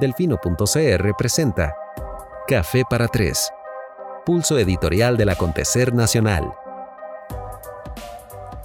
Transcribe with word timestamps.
Delfino.cr 0.00 1.16
presenta 1.16 1.76
Café 2.48 2.82
para 2.90 3.06
Tres, 3.06 3.52
pulso 4.26 4.58
editorial 4.58 5.16
del 5.16 5.28
acontecer 5.28 5.94
nacional. 5.94 6.52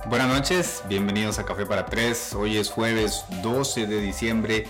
Buenas 0.08 0.28
noches, 0.28 0.84
bienvenidos 0.90 1.38
a 1.38 1.46
Café 1.46 1.68
para 1.68 1.86
Tres. 1.86 2.34
Hoy 2.34 2.58
es 2.58 2.72
jueves 2.72 3.26
12 3.44 3.86
de 3.86 4.02
diciembre 4.02 4.66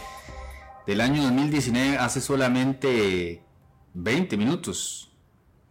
del 0.86 1.00
año 1.00 1.24
2019. 1.24 1.98
Hace 1.98 2.20
solamente 2.20 3.42
20 3.94 4.36
minutos 4.36 5.14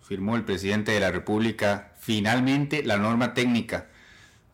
firmó 0.00 0.36
el 0.36 0.46
presidente 0.46 0.93
de 0.93 1.00
la 1.00 1.11
República 1.11 1.93
finalmente 1.98 2.82
la 2.82 2.96
norma 2.96 3.34
técnica. 3.34 3.89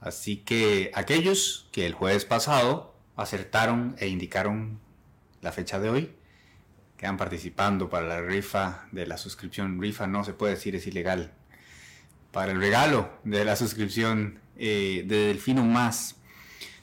Así 0.00 0.38
que 0.38 0.90
aquellos 0.94 1.68
que 1.70 1.86
el 1.86 1.94
jueves 1.94 2.24
pasado 2.24 2.96
acertaron 3.14 3.94
e 4.00 4.08
indicaron 4.08 4.80
la 5.40 5.52
fecha 5.52 5.78
de 5.78 5.90
hoy, 5.90 6.16
quedan 6.96 7.16
participando 7.16 7.90
para 7.90 8.06
la 8.06 8.20
rifa 8.20 8.86
de 8.92 9.06
la 9.06 9.16
suscripción. 9.18 9.80
Rifa 9.80 10.06
no 10.06 10.24
se 10.24 10.32
puede 10.32 10.54
decir, 10.54 10.74
es 10.74 10.86
ilegal. 10.86 11.32
Para 12.30 12.52
el 12.52 12.58
regalo 12.58 13.10
de 13.24 13.44
la 13.44 13.56
suscripción 13.56 14.40
eh, 14.56 15.04
de 15.06 15.28
Delfino 15.28 15.64
Más. 15.64 16.16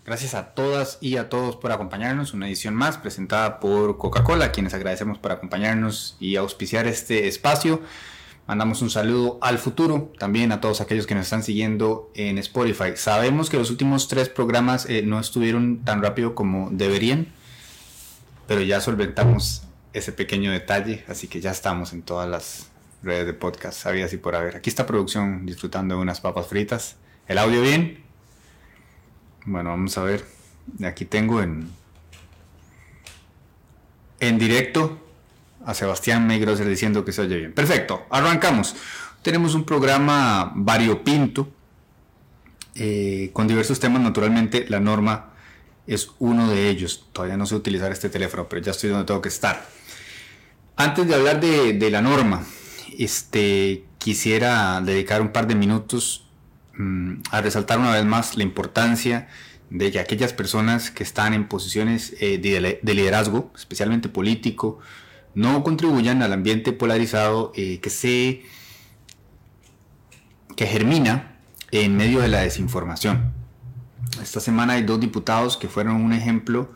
Gracias 0.06 0.34
a 0.34 0.56
todas 0.56 0.98
y 1.00 1.18
a 1.18 1.30
todos 1.30 1.56
por 1.56 1.72
acompañarnos. 1.72 2.34
Una 2.34 2.48
edición 2.48 2.74
más 2.74 2.98
presentada 2.98 3.60
por 3.60 3.98
Coca-Cola, 3.98 4.52
quienes 4.52 4.74
agradecemos 4.74 5.20
por 5.20 5.32
acompañarnos 5.32 6.18
y 6.20 6.38
auspiciar 6.38 6.88
este 6.88 7.28
espacio. 7.28 7.82
Mandamos 8.48 8.82
un 8.82 8.90
saludo 8.90 9.38
al 9.42 9.60
futuro, 9.60 10.12
también 10.18 10.52
a 10.52 10.60
todos 10.60 10.82
aquellos 10.82 11.06
que 11.06 11.14
nos 11.16 11.26
están 11.26 11.44
siguiendo 11.44 12.12
en 12.16 12.38
Spotify. 12.40 12.94
Sabemos 12.96 13.50
que 13.50 13.58
los 13.58 13.70
últimos 13.70 14.08
tres 14.08 14.28
programas 14.28 14.88
eh, 14.90 15.04
no 15.04 15.20
estuvieron 15.20 15.86
tan 15.86 16.02
rápido 16.02 16.34
como 16.34 16.70
deberían, 16.72 17.28
pero 18.48 18.62
ya 18.62 18.82
solventamos 18.82 19.64
ese 19.94 20.12
pequeño 20.12 20.52
detalle, 20.52 21.04
así 21.08 21.28
que 21.28 21.42
ya 21.42 21.52
estamos 21.52 21.94
en 21.94 22.02
todas 22.02 22.30
las 22.30 22.72
redes 23.04 23.26
de 23.26 23.34
podcast, 23.34 23.80
sabía 23.80 24.06
así 24.06 24.18
por 24.18 24.36
haber. 24.36 24.56
Aquí 24.56 24.70
está 24.70 24.86
producción 24.86 25.46
disfrutando 25.46 25.96
de 25.96 26.02
unas 26.02 26.22
papas 26.22 26.48
fritas. 26.48 26.98
¿El 27.28 27.38
audio 27.38 27.62
bien? 27.62 28.04
Bueno, 29.46 29.70
vamos 29.72 29.98
a 29.98 30.04
ver. 30.04 30.26
Aquí 30.86 31.06
tengo 31.06 31.42
en, 31.42 31.70
en 34.20 34.38
directo 34.38 35.00
a 35.66 35.74
Sebastián 35.74 36.28
Meigroser 36.28 36.68
diciendo 36.68 37.04
que 37.04 37.12
se 37.12 37.22
oye 37.22 37.38
bien. 37.38 37.54
Perfecto, 37.54 38.06
arrancamos. 38.10 38.76
Tenemos 39.22 39.56
un 39.56 39.66
programa 39.66 40.52
variopinto 40.56 41.48
eh, 42.76 43.30
con 43.34 43.48
diversos 43.48 43.80
temas. 43.80 44.02
Naturalmente, 44.02 44.66
la 44.70 44.80
norma 44.80 45.34
es 45.88 46.10
uno 46.20 46.50
de 46.50 46.70
ellos. 46.70 47.08
Todavía 47.12 47.38
no 47.38 47.46
sé 47.46 47.56
utilizar 47.56 47.92
este 47.92 48.10
teléfono, 48.10 48.48
pero 48.48 48.62
ya 48.62 48.72
estoy 48.72 48.90
donde 48.90 49.06
tengo 49.06 49.22
que 49.22 49.30
estar. 49.30 49.64
Antes 50.82 51.08
de 51.08 51.14
hablar 51.14 51.40
de, 51.40 51.90
la 51.92 52.02
norma, 52.02 52.44
este, 52.98 53.86
quisiera 54.00 54.82
dedicar 54.82 55.22
un 55.22 55.32
par 55.32 55.46
de 55.46 55.54
minutos 55.54 56.26
mm, 56.76 57.18
a 57.30 57.40
resaltar 57.40 57.78
una 57.78 57.92
vez 57.92 58.04
más 58.04 58.36
la 58.36 58.42
importancia 58.42 59.28
de 59.70 59.92
que 59.92 60.00
aquellas 60.00 60.34
personas 60.34 60.90
que 60.90 61.04
están 61.04 61.36
en 61.36 61.48
posiciones 61.48 62.16
eh, 62.20 62.40
de 62.40 62.94
liderazgo, 62.96 63.52
especialmente 63.56 64.10
político, 64.10 64.80
no 65.36 65.64
contribuyan 65.64 66.24
al 66.24 66.34
ambiente 66.34 66.74
polarizado 66.74 67.52
eh, 67.56 67.80
que 67.80 67.92
se 67.92 68.42
que 70.56 70.66
germina 70.66 71.38
en 71.70 71.96
medio 71.96 72.22
de 72.22 72.28
la 72.28 72.40
desinformación. 72.40 73.32
Esta 74.20 74.40
semana 74.40 74.74
hay 74.74 74.82
dos 74.82 75.00
diputados 75.00 75.58
que 75.58 75.68
fueron 75.68 75.98
un 75.98 76.12
ejemplo 76.12 76.72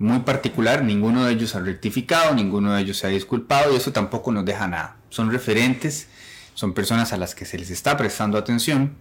muy 0.00 0.20
particular, 0.20 0.82
ninguno 0.82 1.26
de 1.26 1.34
ellos 1.34 1.54
ha 1.54 1.60
rectificado, 1.60 2.34
ninguno 2.34 2.72
de 2.72 2.80
ellos 2.80 2.96
se 2.96 3.06
ha 3.06 3.10
disculpado 3.10 3.72
y 3.72 3.76
eso 3.76 3.92
tampoco 3.92 4.32
nos 4.32 4.46
deja 4.46 4.66
nada. 4.66 4.96
Son 5.10 5.30
referentes, 5.30 6.08
son 6.54 6.72
personas 6.72 7.12
a 7.12 7.18
las 7.18 7.34
que 7.34 7.44
se 7.44 7.58
les 7.58 7.70
está 7.70 7.98
prestando 7.98 8.38
atención 8.38 8.96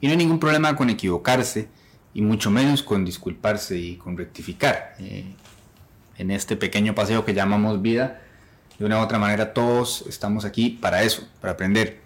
y 0.00 0.06
no 0.06 0.12
hay 0.12 0.16
ningún 0.16 0.38
problema 0.38 0.76
con 0.76 0.90
equivocarse 0.90 1.68
y 2.14 2.22
mucho 2.22 2.52
menos 2.52 2.84
con 2.84 3.04
disculparse 3.04 3.76
y 3.76 3.96
con 3.96 4.16
rectificar. 4.16 4.94
Eh, 5.00 5.24
en 6.18 6.30
este 6.30 6.54
pequeño 6.54 6.94
paseo 6.94 7.24
que 7.24 7.34
llamamos 7.34 7.82
vida, 7.82 8.20
de 8.78 8.84
una 8.84 9.00
u 9.00 9.02
otra 9.02 9.18
manera 9.18 9.54
todos 9.54 10.04
estamos 10.08 10.44
aquí 10.44 10.70
para 10.70 11.02
eso, 11.02 11.26
para 11.40 11.54
aprender. 11.54 12.00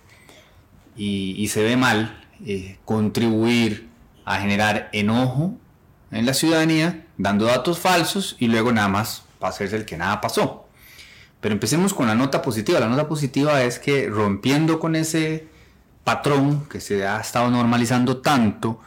Y, 0.97 1.47
se 1.49 1.63
ve 1.63 1.77
mal 1.77 2.25
eh, 2.47 2.79
contribuir 2.87 3.89
a 4.25 4.41
generar 4.41 4.89
enojo 4.93 5.55
en 6.11 6.25
la 6.25 6.33
ciudadanía, 6.33 7.05
dando 7.19 7.45
datos 7.45 7.79
falsos 7.79 8.37
y 8.39 8.49
luego 8.49 8.73
nada 8.73 8.89
más 8.89 9.25
hacerse 9.41 9.77
el 9.77 9.85
que 9.85 9.99
nada 9.99 10.21
pasó. 10.21 10.67
Pero 11.41 11.53
empecemos 11.53 11.93
con 11.93 12.07
la 12.07 12.15
nota 12.15 12.41
positiva. 12.41 12.81
La 12.81 12.89
nota 12.89 13.07
positiva 13.07 13.63
es 13.63 13.79
que 13.79 14.09
rompiendo 14.09 14.81
con 14.81 14.97
ese 14.97 15.47
patrón 16.05 16.67
que 16.69 16.81
se 16.81 17.07
ha 17.07 17.21
estado 17.21 17.51
normalizando 17.51 18.19
tanto, 18.19 18.81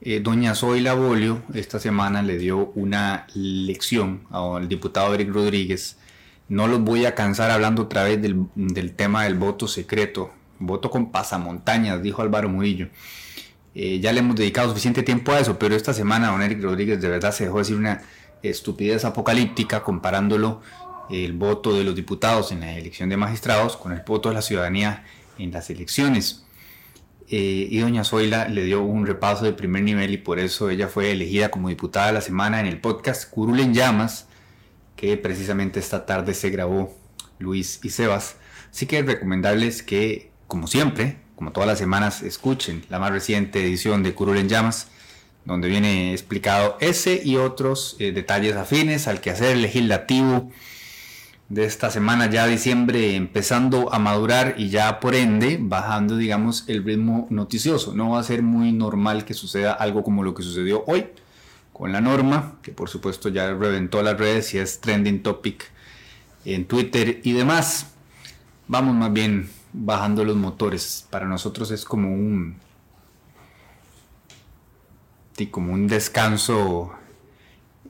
eh, 0.00 0.20
doña 0.20 0.54
Zoila 0.54 0.94
Bolio 0.94 1.42
esta 1.54 1.78
semana 1.78 2.20
le 2.22 2.36
dio 2.36 2.72
una 2.74 3.26
lección 3.34 4.24
al 4.30 4.68
diputado 4.68 5.14
Eric 5.14 5.32
Rodríguez 5.32 5.96
no 6.48 6.68
los 6.68 6.80
voy 6.80 7.06
a 7.06 7.14
cansar 7.14 7.50
hablando 7.50 7.82
otra 7.82 8.04
vez 8.04 8.20
del, 8.20 8.92
tema 8.94 9.24
del 9.24 9.34
voto 9.34 9.66
secreto. 9.66 10.30
Voto 10.58 10.90
con 10.90 11.10
pasamontañas, 11.10 12.02
dijo 12.02 12.22
Álvaro 12.22 12.48
Murillo. 12.48 12.88
Eh, 13.74 13.98
ya 14.00 14.12
le 14.12 14.20
hemos 14.20 14.36
dedicado 14.36 14.68
suficiente 14.68 15.02
tiempo 15.02 15.32
a 15.32 15.40
eso, 15.40 15.58
pero 15.58 15.74
esta 15.74 15.92
semana 15.92 16.30
don 16.30 16.42
Eric 16.42 16.62
Rodríguez 16.62 17.00
de 17.00 17.08
verdad 17.08 17.32
se 17.32 17.44
dejó 17.44 17.58
decir 17.58 17.76
una 17.76 18.02
estupidez 18.42 19.04
apocalíptica 19.04 19.82
comparándolo 19.82 20.60
el 21.10 21.32
voto 21.32 21.74
de 21.74 21.84
los 21.84 21.94
diputados 21.94 22.52
en 22.52 22.60
la 22.60 22.76
elección 22.76 23.08
de 23.08 23.16
magistrados 23.16 23.76
con 23.76 23.92
el 23.92 24.02
voto 24.06 24.28
de 24.28 24.36
la 24.36 24.42
ciudadanía 24.42 25.04
en 25.38 25.50
las 25.50 25.70
elecciones. 25.70 26.44
Eh, 27.28 27.68
y 27.70 27.78
doña 27.78 28.04
Zoila 28.04 28.48
le 28.48 28.64
dio 28.64 28.82
un 28.82 29.06
repaso 29.06 29.44
de 29.44 29.54
primer 29.54 29.82
nivel 29.82 30.12
y 30.12 30.18
por 30.18 30.38
eso 30.38 30.68
ella 30.68 30.88
fue 30.88 31.10
elegida 31.10 31.50
como 31.50 31.68
diputada 31.68 32.08
de 32.08 32.12
la 32.12 32.20
semana 32.20 32.60
en 32.60 32.66
el 32.66 32.80
podcast 32.80 33.30
Curul 33.30 33.60
en 33.60 33.72
Llamas, 33.72 34.28
que 34.94 35.16
precisamente 35.16 35.80
esta 35.80 36.06
tarde 36.06 36.34
se 36.34 36.50
grabó 36.50 36.94
Luis 37.38 37.80
y 37.82 37.90
Sebas. 37.90 38.36
Así 38.70 38.86
que 38.86 39.02
recomendarles 39.02 39.82
que, 39.82 40.30
como 40.46 40.66
siempre, 40.66 41.23
como 41.36 41.52
todas 41.52 41.66
las 41.66 41.78
semanas, 41.78 42.22
escuchen 42.22 42.84
la 42.88 42.98
más 42.98 43.10
reciente 43.10 43.62
edición 43.62 44.02
de 44.02 44.14
Curul 44.14 44.38
en 44.38 44.48
Llamas, 44.48 44.88
donde 45.44 45.68
viene 45.68 46.12
explicado 46.12 46.76
ese 46.80 47.20
y 47.22 47.36
otros 47.36 47.96
eh, 47.98 48.12
detalles 48.12 48.56
afines 48.56 49.08
al 49.08 49.20
quehacer 49.20 49.56
legislativo 49.56 50.50
de 51.48 51.64
esta 51.66 51.90
semana, 51.90 52.30
ya 52.30 52.46
diciembre, 52.46 53.14
empezando 53.14 53.92
a 53.92 53.98
madurar 53.98 54.54
y 54.56 54.70
ya 54.70 54.98
por 55.00 55.14
ende 55.14 55.58
bajando, 55.60 56.16
digamos, 56.16 56.64
el 56.68 56.82
ritmo 56.82 57.26
noticioso. 57.30 57.94
No 57.94 58.10
va 58.10 58.20
a 58.20 58.24
ser 58.24 58.42
muy 58.42 58.72
normal 58.72 59.24
que 59.24 59.34
suceda 59.34 59.72
algo 59.72 60.02
como 60.02 60.22
lo 60.22 60.34
que 60.34 60.42
sucedió 60.42 60.84
hoy 60.86 61.06
con 61.72 61.92
la 61.92 62.00
norma, 62.00 62.56
que 62.62 62.72
por 62.72 62.88
supuesto 62.88 63.28
ya 63.28 63.52
reventó 63.52 64.02
las 64.02 64.16
redes 64.16 64.54
y 64.54 64.58
es 64.58 64.80
trending 64.80 65.22
topic 65.22 65.70
en 66.44 66.64
Twitter 66.64 67.20
y 67.22 67.32
demás. 67.32 67.88
Vamos 68.66 68.94
más 68.94 69.12
bien 69.12 69.50
bajando 69.74 70.24
los 70.24 70.36
motores. 70.36 71.06
Para 71.10 71.26
nosotros 71.26 71.70
es 71.70 71.84
como 71.84 72.14
un 72.14 72.56
como 75.50 75.72
un 75.72 75.88
descanso 75.88 76.92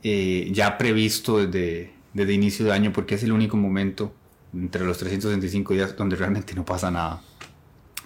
eh, 0.03 0.49
ya 0.51 0.79
previsto 0.79 1.47
desde, 1.47 1.93
desde 2.15 2.33
inicio 2.33 2.65
de 2.65 2.73
año 2.73 2.91
porque 2.91 3.17
es 3.17 3.23
el 3.23 3.33
único 3.33 3.59
momento 3.59 4.15
entre 4.55 4.85
los 4.85 4.97
365 4.97 5.75
días 5.75 5.95
donde 5.95 6.17
realmente 6.17 6.55
no 6.55 6.65
pasa 6.65 6.91
nada. 6.91 7.23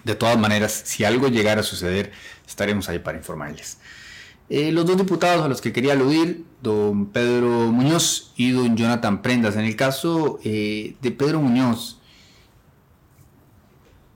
De 0.03 0.15
todas 0.15 0.37
maneras, 0.37 0.81
si 0.85 1.03
algo 1.05 1.29
llegara 1.29 1.61
a 1.61 1.63
suceder, 1.63 2.11
estaremos 2.45 2.89
ahí 2.89 2.99
para 2.99 3.17
informarles. 3.17 3.77
Eh, 4.49 4.71
los 4.71 4.85
dos 4.85 4.97
diputados 4.97 5.45
a 5.45 5.47
los 5.47 5.61
que 5.61 5.71
quería 5.71 5.93
aludir, 5.93 6.43
don 6.61 7.07
Pedro 7.07 7.71
Muñoz 7.71 8.33
y 8.35 8.51
don 8.51 8.75
Jonathan 8.75 9.21
Prendas. 9.21 9.55
En 9.55 9.65
el 9.65 9.75
caso 9.75 10.39
eh, 10.43 10.95
de 11.01 11.11
Pedro 11.11 11.39
Muñoz, 11.39 11.98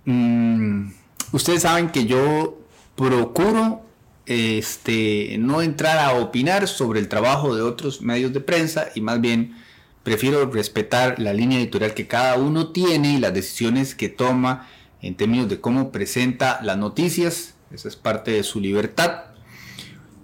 mm, 0.05 0.91
ustedes 1.31 1.63
saben 1.63 1.89
que 1.89 2.05
yo 2.05 2.59
procuro 2.95 3.81
este, 4.25 5.37
no 5.39 5.61
entrar 5.61 5.97
a 5.99 6.13
opinar 6.13 6.67
sobre 6.67 6.99
el 6.99 7.09
trabajo 7.09 7.55
de 7.55 7.61
otros 7.61 8.01
medios 8.01 8.33
de 8.33 8.39
prensa 8.39 8.87
y 8.95 9.01
más 9.01 9.19
bien 9.19 9.55
prefiero 10.03 10.45
respetar 10.49 11.19
la 11.19 11.33
línea 11.33 11.59
editorial 11.59 11.93
que 11.93 12.07
cada 12.07 12.35
uno 12.37 12.71
tiene 12.71 13.13
y 13.13 13.19
las 13.19 13.33
decisiones 13.33 13.95
que 13.95 14.09
toma 14.09 14.67
en 15.01 15.15
términos 15.15 15.49
de 15.49 15.59
cómo 15.59 15.91
presenta 15.91 16.59
las 16.61 16.77
noticias. 16.77 17.55
Esa 17.71 17.87
es 17.87 17.95
parte 17.95 18.31
de 18.31 18.43
su 18.43 18.59
libertad 18.59 19.33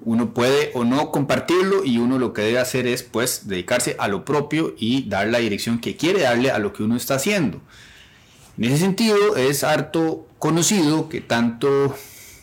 uno 0.01 0.33
puede 0.33 0.71
o 0.73 0.85
no 0.85 1.11
compartirlo 1.11 1.83
y 1.83 1.97
uno 1.97 2.17
lo 2.17 2.33
que 2.33 2.41
debe 2.41 2.59
hacer 2.59 2.87
es 2.87 3.03
pues 3.03 3.47
dedicarse 3.47 3.95
a 3.99 4.07
lo 4.07 4.23
propio 4.25 4.73
y 4.77 5.07
dar 5.09 5.27
la 5.27 5.39
dirección 5.39 5.79
que 5.79 5.97
quiere 5.97 6.21
darle 6.21 6.51
a 6.51 6.59
lo 6.59 6.73
que 6.73 6.83
uno 6.83 6.95
está 6.95 7.15
haciendo. 7.15 7.61
En 8.59 8.65
ese 8.65 8.79
sentido 8.79 9.37
es 9.37 9.63
harto 9.63 10.27
conocido 10.37 11.07
que 11.07 11.21
tanto 11.21 11.95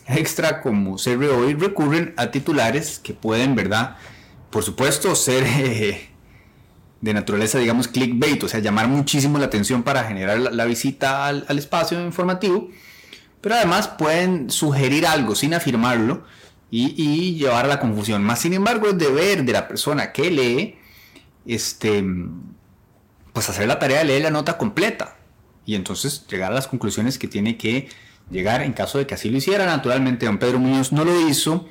Extra 0.07 0.61
como 0.61 0.95
CR 0.95 1.25
hoy 1.25 1.53
recurren 1.53 2.15
a 2.17 2.31
titulares 2.31 2.97
que 2.97 3.13
pueden, 3.13 3.55
¿verdad? 3.55 3.97
Por 4.49 4.63
supuesto, 4.63 5.13
ser 5.13 5.43
eh, 5.47 6.09
de 7.01 7.13
naturaleza, 7.13 7.59
digamos, 7.59 7.87
clickbait, 7.87 8.41
o 8.43 8.47
sea, 8.47 8.61
llamar 8.61 8.87
muchísimo 8.87 9.37
la 9.37 9.45
atención 9.45 9.83
para 9.83 10.05
generar 10.05 10.39
la, 10.39 10.65
visita 10.65 11.27
al, 11.27 11.59
espacio 11.59 12.03
informativo, 12.03 12.69
pero 13.39 13.53
además 13.53 13.87
pueden 13.87 14.49
sugerir 14.49 15.05
algo 15.05 15.35
sin 15.35 15.53
afirmarlo 15.53 16.23
y, 16.71 17.35
llevar 17.35 17.65
a 17.65 17.67
la 17.67 17.79
confusión. 17.79 18.23
Más 18.23 18.39
sin 18.39 18.53
embargo, 18.53 18.87
es 18.87 18.97
deber 18.97 19.43
de 19.43 19.53
la 19.53 19.67
persona 19.67 20.11
que 20.13 20.31
lee, 20.31 20.79
este, 21.45 22.03
pues 23.33 23.49
hacer 23.49 23.67
la 23.67 23.77
tarea 23.77 23.99
de 23.99 24.05
leer 24.05 24.23
la 24.23 24.31
nota 24.31 24.57
completa 24.57 25.16
y 25.67 25.75
entonces 25.75 26.25
llegar 26.27 26.51
a 26.51 26.55
las 26.55 26.65
conclusiones 26.65 27.19
que 27.19 27.27
tiene 27.27 27.57
que 27.57 27.89
llegar 28.31 28.61
en 28.61 28.71
caso 28.73 28.97
de 28.97 29.05
que 29.05 29.13
así 29.13 29.29
lo 29.29 29.37
hiciera. 29.37 29.65
Naturalmente, 29.65 30.25
don 30.25 30.39
Pedro 30.39 30.59
Muñoz 30.59 30.93
no 30.93 31.03
lo 31.03 31.27
hizo 31.27 31.67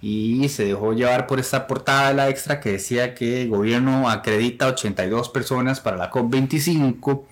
y 0.00 0.48
se 0.48 0.64
dejó 0.64 0.94
llevar 0.94 1.26
por 1.26 1.40
esta 1.40 1.66
portada 1.66 2.08
de 2.08 2.14
la 2.14 2.28
extra 2.28 2.60
que 2.60 2.72
decía 2.72 3.14
que 3.14 3.42
el 3.42 3.48
gobierno 3.48 4.08
acredita 4.08 4.68
82 4.68 5.28
personas 5.28 5.80
para 5.80 5.96
la 5.96 6.10
COP25 6.10 7.24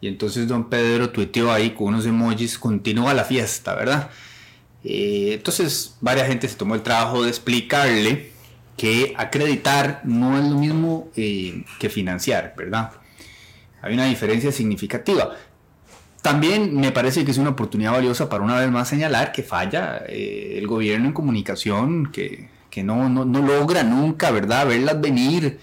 y 0.00 0.08
entonces 0.08 0.48
don 0.48 0.70
Pedro 0.70 1.10
tuiteó 1.10 1.52
ahí 1.52 1.70
con 1.70 1.88
unos 1.88 2.06
emojis, 2.06 2.58
continúa 2.58 3.12
la 3.12 3.24
fiesta, 3.24 3.74
¿verdad? 3.74 4.10
Eh, 4.84 5.32
entonces 5.34 5.96
varias 6.00 6.28
gente 6.28 6.48
se 6.48 6.56
tomó 6.56 6.74
el 6.74 6.82
trabajo 6.82 7.22
de 7.22 7.28
explicarle 7.28 8.32
que 8.78 9.14
acreditar 9.18 10.00
no 10.04 10.38
es 10.38 10.44
lo 10.48 10.56
mismo 10.56 11.10
eh, 11.14 11.64
que 11.78 11.90
financiar, 11.90 12.54
¿verdad? 12.56 12.92
Hay 13.86 13.94
una 13.94 14.06
diferencia 14.06 14.52
significativa. 14.52 15.36
También 16.22 16.74
me 16.74 16.90
parece 16.90 17.24
que 17.24 17.30
es 17.30 17.38
una 17.38 17.50
oportunidad 17.50 17.92
valiosa 17.92 18.28
para 18.28 18.42
una 18.42 18.58
vez 18.58 18.70
más 18.70 18.88
señalar 18.88 19.32
que 19.32 19.42
falla 19.42 20.02
eh, 20.08 20.56
el 20.58 20.66
gobierno 20.66 21.06
en 21.06 21.12
comunicación, 21.12 22.10
que, 22.10 22.48
no, 22.82 23.08
logra 23.24 23.84
nunca, 23.84 24.30
¿verdad?, 24.30 24.66
verlas 24.66 25.00
venir, 25.00 25.58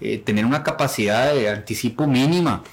eh, 0.00 0.18
tener 0.18 0.44
una 0.44 0.62
capacidad 0.62 1.32
de 1.34 1.50
anticipo 1.50 2.06
mínima 2.06 2.64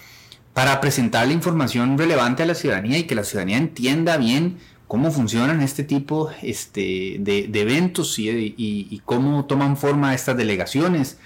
para 0.53 0.79
presentar 0.79 1.27
la 1.27 1.33
información 1.33 1.97
relevante 1.97 2.43
a 2.43 2.45
la 2.45 2.55
ciudadanía 2.55 2.97
y 2.97 3.03
que 3.03 3.15
la 3.15 3.23
ciudadanía 3.23 3.57
entienda 3.57 4.17
bien 4.17 4.57
cómo 4.87 5.11
funcionan 5.11 5.61
este 5.61 5.83
tipo 5.83 6.29
este, 6.43 7.17
de, 7.19 7.49
eventos 7.53 8.19
y, 8.19 9.01
cómo 9.05 9.45
toman 9.45 9.75
forma 9.75 10.13
estas 10.13 10.37
delegaciones. 10.37 11.17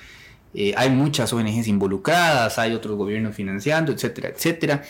Eh, 0.54 0.74
hay 0.78 0.90
muchas 0.90 1.34
ONGs 1.34 1.68
involucradas, 1.68 2.58
hay 2.60 2.74
otros 2.74 2.96
gobiernos 2.96 3.36
financiando, 3.36 3.92
etcétera, 3.92 4.30
etcétera. 4.30 4.84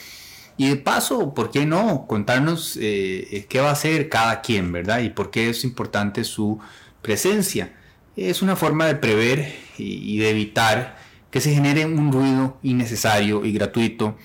Y 0.57 0.69
de 0.69 0.75
paso, 0.77 1.33
¿por 1.33 1.51
qué 1.51 1.65
no 1.65 2.07
contarnos 2.07 2.77
eh, 2.81 3.45
qué 3.49 3.59
va 3.59 3.69
a 3.69 3.73
hacer 3.73 4.09
cada 4.09 4.41
quien, 4.41 4.71
verdad? 4.71 5.01
Y 5.01 5.09
por 5.09 5.29
qué 5.29 5.49
es 5.49 5.63
importante 5.63 6.23
su 6.23 6.59
presencia. 7.01 7.73
Es 8.15 8.41
una 8.41 8.55
forma 8.55 8.87
de 8.87 8.95
prever 8.95 9.53
y, 9.77 10.17
de 10.17 10.31
evitar 10.31 10.97
que 11.29 11.39
se 11.41 11.53
genere 11.53 11.85
un 11.85 12.11
ruido 12.11 12.57
innecesario 12.63 13.45
y 13.45 13.51
gratuito 13.53 14.17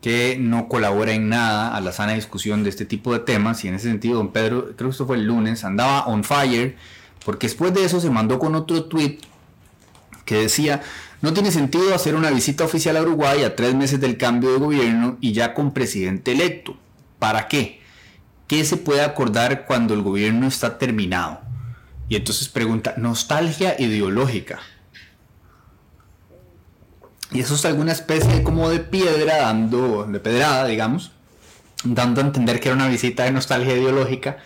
que 0.00 0.38
no 0.40 0.68
colabora 0.68 1.12
en 1.12 1.28
nada 1.28 1.76
a 1.76 1.80
la 1.80 1.92
sana 1.92 2.14
discusión 2.14 2.62
de 2.62 2.70
este 2.70 2.86
tipo 2.86 3.12
de 3.12 3.18
temas. 3.18 3.64
Y 3.64 3.68
en 3.68 3.74
ese 3.74 3.88
sentido, 3.88 4.16
don 4.16 4.32
Pedro, 4.32 4.74
creo 4.76 4.88
que 4.88 4.92
esto 4.92 5.06
fue 5.06 5.16
el 5.16 5.26
lunes, 5.26 5.64
andaba 5.64 6.06
on 6.06 6.24
fire, 6.24 6.76
porque 7.24 7.48
después 7.48 7.74
de 7.74 7.84
eso 7.84 8.00
se 8.00 8.08
mandó 8.08 8.38
con 8.38 8.54
otro 8.54 8.84
tweet 8.84 9.18
que 10.26 10.36
decía, 10.36 10.82
no 11.22 11.32
tiene 11.32 11.50
sentido 11.50 11.94
hacer 11.94 12.14
una 12.14 12.30
visita 12.30 12.64
oficial 12.64 12.98
a 12.98 13.02
Uruguay 13.02 13.42
a 13.44 13.56
tres 13.56 13.74
meses 13.74 13.98
del 14.00 14.18
cambio 14.18 14.52
de 14.52 14.58
gobierno 14.58 15.16
y 15.22 15.32
ya 15.32 15.54
con 15.54 15.72
presidente 15.72 16.32
electo. 16.32 16.76
¿Para 17.18 17.48
qué? 17.48 17.80
¿Qué 18.46 18.64
se 18.64 18.76
puede 18.76 19.00
acordar 19.00 19.64
cuando 19.64 19.94
el 19.94 20.02
gobierno 20.02 20.46
está 20.46 20.78
terminado? 20.78 21.40
Y 22.08 22.16
entonces 22.16 22.48
pregunta, 22.48 22.94
nostalgia 22.98 23.74
ideológica. 23.78 24.60
Y 27.32 27.40
eso 27.40 27.54
es 27.54 27.64
alguna 27.64 27.92
especie 27.92 28.42
como 28.42 28.68
de 28.68 28.80
piedra 28.80 29.38
dando, 29.38 30.04
de 30.04 30.20
pedrada, 30.20 30.66
digamos, 30.66 31.12
dando 31.82 32.20
a 32.20 32.24
entender 32.24 32.60
que 32.60 32.68
era 32.68 32.76
una 32.76 32.88
visita 32.88 33.24
de 33.24 33.32
nostalgia 33.32 33.74
ideológica, 33.74 34.38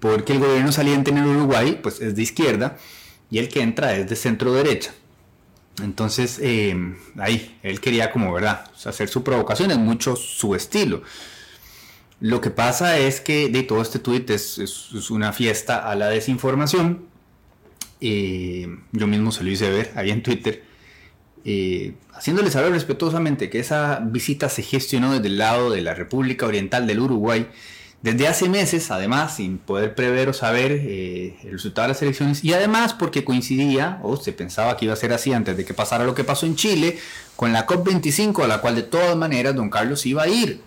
porque 0.00 0.34
el 0.34 0.40
gobierno 0.40 0.72
saliente 0.72 1.10
en 1.10 1.18
el 1.18 1.26
Uruguay, 1.26 1.78
pues 1.82 2.00
es 2.00 2.14
de 2.16 2.22
izquierda, 2.22 2.76
y 3.30 3.38
el 3.38 3.48
que 3.48 3.62
entra 3.62 3.94
es 3.94 4.08
de 4.08 4.16
centro 4.16 4.52
derecha. 4.52 4.92
Entonces, 5.82 6.38
eh, 6.42 6.76
ahí, 7.18 7.58
él 7.62 7.80
quería 7.80 8.10
como, 8.10 8.32
¿verdad? 8.32 8.64
hacer 8.84 9.08
su 9.08 9.22
provocación, 9.22 9.70
es 9.70 9.78
mucho 9.78 10.16
su 10.16 10.54
estilo. 10.54 11.02
Lo 12.20 12.40
que 12.40 12.50
pasa 12.50 12.98
es 12.98 13.20
que 13.20 13.48
de 13.48 13.62
todo 13.62 13.80
este 13.80 14.00
tweet 14.00 14.26
es, 14.28 15.10
una 15.10 15.32
fiesta 15.32 15.88
a 15.88 15.94
la 15.94 16.08
desinformación. 16.08 17.06
Eh, 18.00 18.66
yo 18.92 19.06
mismo 19.06 19.30
se 19.30 19.44
lo 19.44 19.50
hice 19.50 19.70
ver 19.70 19.92
ahí 19.94 20.10
en 20.10 20.22
Twitter. 20.22 20.64
Eh, 21.44 21.94
haciéndole 22.12 22.50
saber 22.50 22.72
respetuosamente 22.72 23.48
que 23.48 23.60
esa 23.60 24.00
visita 24.00 24.48
se 24.48 24.62
gestionó 24.62 25.12
desde 25.12 25.28
el 25.28 25.38
lado 25.38 25.70
de 25.70 25.80
la 25.80 25.94
República 25.94 26.46
Oriental 26.46 26.86
del 26.86 27.00
Uruguay 27.00 27.46
desde 28.00 28.28
hace 28.28 28.48
meses, 28.48 28.92
además, 28.92 29.36
sin 29.36 29.58
poder 29.58 29.94
prever 29.94 30.28
o 30.28 30.32
saber 30.32 30.70
eh, 30.72 31.36
el 31.42 31.52
resultado 31.52 31.88
de 31.88 31.94
las 31.94 32.02
elecciones, 32.02 32.44
y 32.44 32.52
además 32.52 32.94
porque 32.94 33.24
coincidía, 33.24 33.98
o 34.02 34.16
se 34.16 34.32
pensaba 34.32 34.76
que 34.76 34.84
iba 34.84 34.94
a 34.94 34.96
ser 34.96 35.12
así 35.12 35.32
antes 35.32 35.56
de 35.56 35.64
que 35.64 35.74
pasara 35.74 36.04
lo 36.04 36.14
que 36.14 36.22
pasó 36.22 36.46
en 36.46 36.54
Chile, 36.54 36.98
con 37.34 37.52
la 37.52 37.66
COP25, 37.66 38.44
a 38.44 38.46
la 38.46 38.60
cual 38.60 38.76
de 38.76 38.84
todas 38.84 39.16
maneras 39.16 39.56
don 39.56 39.68
Carlos 39.68 40.06
iba 40.06 40.22
a 40.22 40.28
ir. 40.28 40.60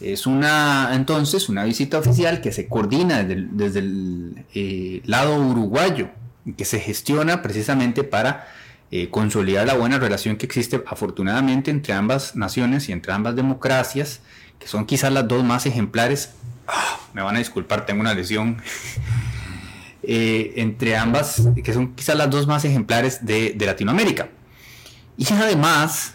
Es 0.00 0.26
una, 0.26 0.92
entonces, 0.94 1.50
una 1.50 1.64
visita 1.64 1.98
oficial 1.98 2.40
que 2.40 2.52
se 2.52 2.68
coordina 2.68 3.22
desde 3.22 3.80
el, 3.80 4.46
eh, 4.54 5.02
lado 5.04 5.36
uruguayo, 5.36 6.08
que 6.56 6.64
se 6.64 6.80
gestiona 6.80 7.42
precisamente 7.42 8.02
para 8.02 8.48
eh, 8.90 9.10
consolidar 9.10 9.66
la 9.66 9.74
buena 9.74 9.98
relación 9.98 10.36
que 10.36 10.46
existe 10.46 10.82
afortunadamente 10.86 11.70
entre 11.70 11.92
ambas 11.92 12.34
naciones 12.34 12.88
y 12.88 12.92
entre 12.92 13.12
ambas 13.12 13.36
democracias, 13.36 14.20
que 14.60 14.68
son 14.68 14.86
quizás 14.86 15.12
las 15.12 15.26
dos 15.26 15.42
más 15.42 15.66
ejemplares, 15.66 16.34
ah, 16.68 17.00
me 17.14 17.22
van 17.22 17.34
a 17.34 17.38
disculpar, 17.38 17.86
tengo 17.86 18.00
una 18.02 18.14
lesión, 18.14 18.58
eh, 20.04 20.52
entre 20.56 20.96
ambas, 20.96 21.42
que 21.64 21.72
son 21.72 21.94
quizás 21.94 22.16
las 22.16 22.30
dos 22.30 22.46
más 22.46 22.64
ejemplares 22.64 23.24
de, 23.24 23.56
Latinoamérica. 23.58 24.28
Y 25.16 25.26
además, 25.32 26.14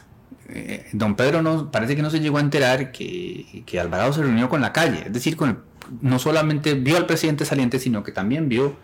eh, 0.50 0.88
don 0.94 1.16
Pedro 1.16 1.42
no, 1.42 1.72
parece 1.72 1.96
que 1.96 2.02
no 2.02 2.10
se 2.10 2.20
llegó 2.20 2.38
a 2.38 2.42
enterar 2.42 2.92
que, 2.92 3.64
que 3.66 3.80
Alvarado 3.80 4.14
se 4.14 4.22
reunió 4.22 4.48
con 4.48 4.62
la 4.62 4.72
calle, 4.72 5.04
es 5.08 5.14
decir, 5.14 5.36
con 5.36 5.64
no 6.02 6.18
solamente 6.18 6.74
vio 6.76 6.98
al 6.98 7.06
presidente 7.06 7.46
saliente, 7.46 7.80
sino 7.80 8.04
que 8.04 8.12
también 8.12 8.50
vio 8.50 8.76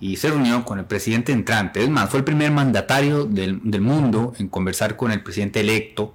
y 0.00 0.16
se 0.16 0.28
reunió 0.28 0.64
con 0.64 0.78
el 0.78 0.84
presidente 0.84 1.32
entrante. 1.32 1.82
Es 1.82 1.88
más, 1.88 2.10
fue 2.10 2.18
el 2.18 2.24
primer 2.24 2.50
mandatario 2.50 3.24
del, 3.24 3.60
del 3.64 3.80
mundo 3.80 4.34
en 4.38 4.48
conversar 4.48 4.96
con 4.96 5.10
el 5.10 5.22
presidente 5.22 5.60
electo 5.60 6.14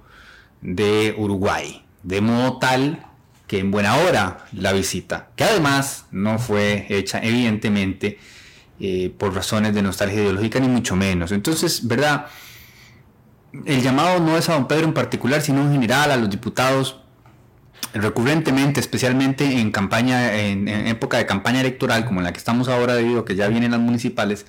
de 0.60 1.14
Uruguay 1.18 1.82
de 2.02 2.20
modo 2.20 2.58
tal 2.58 3.06
que 3.46 3.58
en 3.58 3.70
buena 3.70 3.96
hora 3.96 4.46
la 4.52 4.72
visita, 4.72 5.30
que 5.36 5.44
además 5.44 6.06
no 6.12 6.38
fue 6.38 6.86
hecha 6.88 7.20
evidentemente 7.20 8.18
eh, 8.78 9.12
por 9.18 9.34
razones 9.34 9.74
de 9.74 9.82
nostalgia 9.82 10.22
ideológica 10.22 10.60
ni 10.60 10.68
mucho 10.68 10.96
menos. 10.96 11.32
Entonces, 11.32 11.86
¿verdad? 11.86 12.26
El 13.66 13.82
llamado 13.82 14.20
no 14.20 14.38
es 14.38 14.48
a 14.48 14.54
don 14.54 14.68
Pedro 14.68 14.84
en 14.84 14.94
particular, 14.94 15.42
sino 15.42 15.62
en 15.62 15.72
general 15.72 16.12
a 16.12 16.16
los 16.16 16.30
diputados 16.30 17.00
recurrentemente, 17.92 18.78
especialmente 18.78 19.60
en 19.60 19.72
campaña, 19.72 20.34
en, 20.34 20.68
época 20.68 21.18
de 21.18 21.26
campaña 21.26 21.60
electoral 21.60 22.04
como 22.04 22.20
en 22.20 22.24
la 22.24 22.32
que 22.32 22.38
estamos 22.38 22.68
ahora 22.68 22.94
debido 22.94 23.20
a 23.20 23.24
que 23.24 23.34
ya 23.34 23.48
vienen 23.48 23.72
las 23.72 23.80
municipales, 23.80 24.46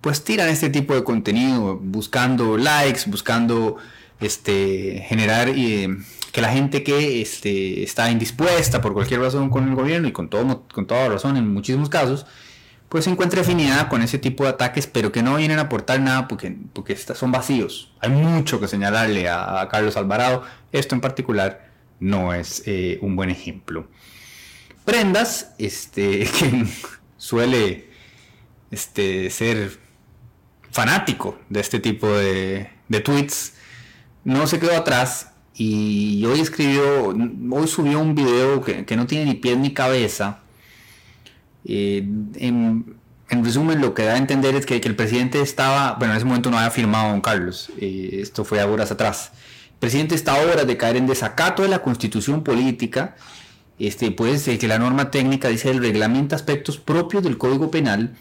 pues 0.00 0.22
tiran 0.22 0.50
este 0.50 0.68
tipo 0.68 0.94
de 0.94 1.02
contenido 1.02 1.78
buscando 1.82 2.58
likes, 2.58 3.02
buscando 3.06 3.78
este, 4.20 5.04
generar 5.08 5.48
eh, 5.48 5.96
que 6.34 6.40
la 6.40 6.50
gente 6.50 6.82
que 6.82 7.22
este, 7.22 7.84
está 7.84 8.10
indispuesta 8.10 8.80
por 8.80 8.92
cualquier 8.92 9.20
razón 9.20 9.50
con 9.50 9.68
el 9.68 9.76
gobierno 9.76 10.08
y 10.08 10.12
con, 10.12 10.28
todo, 10.28 10.66
con 10.74 10.84
toda 10.84 11.08
razón 11.08 11.36
en 11.36 11.54
muchísimos 11.54 11.88
casos, 11.88 12.26
pues 12.88 13.04
se 13.04 13.10
encuentra 13.10 13.42
afinidad 13.42 13.86
con 13.86 14.02
ese 14.02 14.18
tipo 14.18 14.42
de 14.42 14.50
ataques, 14.50 14.88
pero 14.88 15.12
que 15.12 15.22
no 15.22 15.36
vienen 15.36 15.60
a 15.60 15.62
aportar 15.62 16.00
nada 16.00 16.26
porque, 16.26 16.56
porque 16.72 16.96
son 16.96 17.30
vacíos. 17.30 17.94
Hay 18.00 18.10
mucho 18.10 18.58
que 18.58 18.66
señalarle 18.66 19.28
a, 19.28 19.68
Carlos 19.70 19.96
Alvarado. 19.96 20.42
Esto 20.72 20.96
en 20.96 21.00
particular 21.00 21.70
no 22.00 22.34
es 22.34 22.64
eh, 22.66 22.98
un 23.00 23.14
buen 23.14 23.30
ejemplo. 23.30 23.86
Prendas, 24.84 25.54
este, 25.58 26.24
que 26.38 26.66
suele 27.16 27.90
este, 28.72 29.30
ser 29.30 29.78
fanático 30.72 31.38
de 31.48 31.60
este 31.60 31.78
tipo 31.78 32.08
de, 32.08 32.70
de 32.88 33.00
tweets, 33.00 33.54
no 34.24 34.48
se 34.48 34.58
quedó 34.58 34.76
atrás 34.76 35.33
y 35.56 36.24
hoy 36.26 36.40
escribió, 36.40 37.08
hoy 37.08 37.68
subió 37.68 38.00
un 38.00 38.14
video 38.14 38.60
que, 38.60 38.96
no 38.96 39.06
tiene 39.06 39.26
ni 39.26 39.34
pies 39.34 39.56
ni 39.56 39.72
cabeza. 39.72 40.40
Eh, 41.64 42.04
en, 42.36 42.96
resumen, 43.28 43.80
lo 43.80 43.94
que 43.94 44.04
da 44.04 44.14
a 44.14 44.18
entender 44.18 44.54
es 44.56 44.66
que, 44.66 44.76
el 44.76 44.96
presidente 44.96 45.40
estaba, 45.40 45.94
bueno, 45.94 46.12
en 46.12 46.18
ese 46.18 46.26
momento 46.26 46.50
no 46.50 46.58
había 46.58 46.70
firmado 46.70 47.10
don 47.10 47.20
Carlos, 47.20 47.70
eh, 47.80 48.18
esto 48.20 48.44
fue 48.44 48.60
a 48.60 48.66
horas 48.66 48.90
atrás. 48.90 49.30
El 49.74 49.78
presidente 49.78 50.14
está 50.14 50.34
a 50.34 50.44
horas 50.44 50.66
de 50.66 50.76
caer 50.76 50.96
en 50.96 51.06
desacato 51.06 51.62
de 51.62 51.68
la 51.68 51.82
constitución 51.82 52.42
política, 52.42 53.14
este, 53.78 54.10
pues 54.10 54.44
que 54.44 54.68
la 54.68 54.78
norma 54.78 55.10
técnica 55.10 55.48
dice 55.48 55.70
el 55.70 55.78
reglamento 55.78 56.34
aspectos 56.34 56.78
propios 56.78 57.22
del 57.22 57.38
Código 57.38 57.70
Penal 57.70 58.16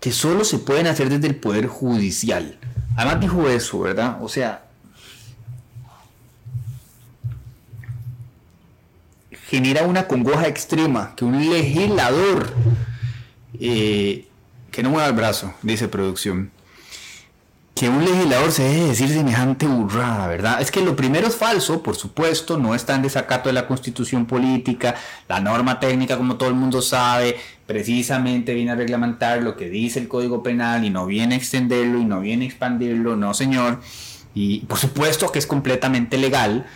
que 0.00 0.12
solo 0.12 0.44
se 0.44 0.58
pueden 0.58 0.86
hacer 0.86 1.08
desde 1.08 1.26
el 1.26 1.36
Poder 1.36 1.66
Judicial. 1.66 2.58
Además 2.96 3.20
dijo 3.20 3.48
eso, 3.48 3.80
¿verdad? 3.80 4.18
O 4.20 4.28
sea, 4.28 4.67
genera 9.48 9.84
una 9.84 10.06
congoja 10.06 10.46
extrema 10.46 11.14
que 11.16 11.24
un 11.24 11.50
legislador 11.50 12.52
eh, 13.58 14.26
que 14.70 14.82
no 14.82 14.90
mueva 14.90 15.08
el 15.08 15.14
brazo, 15.14 15.54
dice 15.62 15.88
producción, 15.88 16.50
que 17.74 17.88
un 17.88 18.04
legislador 18.04 18.52
se 18.52 18.64
deje 18.64 18.88
decir 18.88 19.08
semejante 19.08 19.66
burrada, 19.66 20.26
¿verdad? 20.26 20.60
Es 20.60 20.70
que 20.70 20.82
lo 20.82 20.96
primero 20.96 21.28
es 21.28 21.36
falso, 21.36 21.82
por 21.82 21.96
supuesto, 21.96 22.58
no 22.58 22.74
está 22.74 22.94
en 22.94 23.02
desacato 23.02 23.48
de 23.48 23.52
la 23.52 23.66
constitución 23.66 24.26
política, 24.26 24.96
la 25.28 25.40
norma 25.40 25.80
técnica, 25.80 26.16
como 26.16 26.36
todo 26.36 26.48
el 26.48 26.54
mundo 26.54 26.82
sabe, 26.82 27.36
precisamente 27.66 28.52
viene 28.52 28.72
a 28.72 28.74
reglamentar 28.74 29.42
lo 29.42 29.56
que 29.56 29.70
dice 29.70 30.00
el 30.00 30.08
Código 30.08 30.42
Penal 30.42 30.84
y 30.84 30.90
no 30.90 31.06
viene 31.06 31.36
a 31.36 31.38
extenderlo 31.38 32.00
y 32.00 32.04
no 32.04 32.20
viene 32.20 32.44
a 32.44 32.48
expandirlo, 32.48 33.16
no 33.16 33.32
señor, 33.32 33.80
y 34.34 34.60
por 34.60 34.78
supuesto 34.78 35.32
que 35.32 35.38
es 35.38 35.46
completamente 35.46 36.18
legal, 36.18 36.66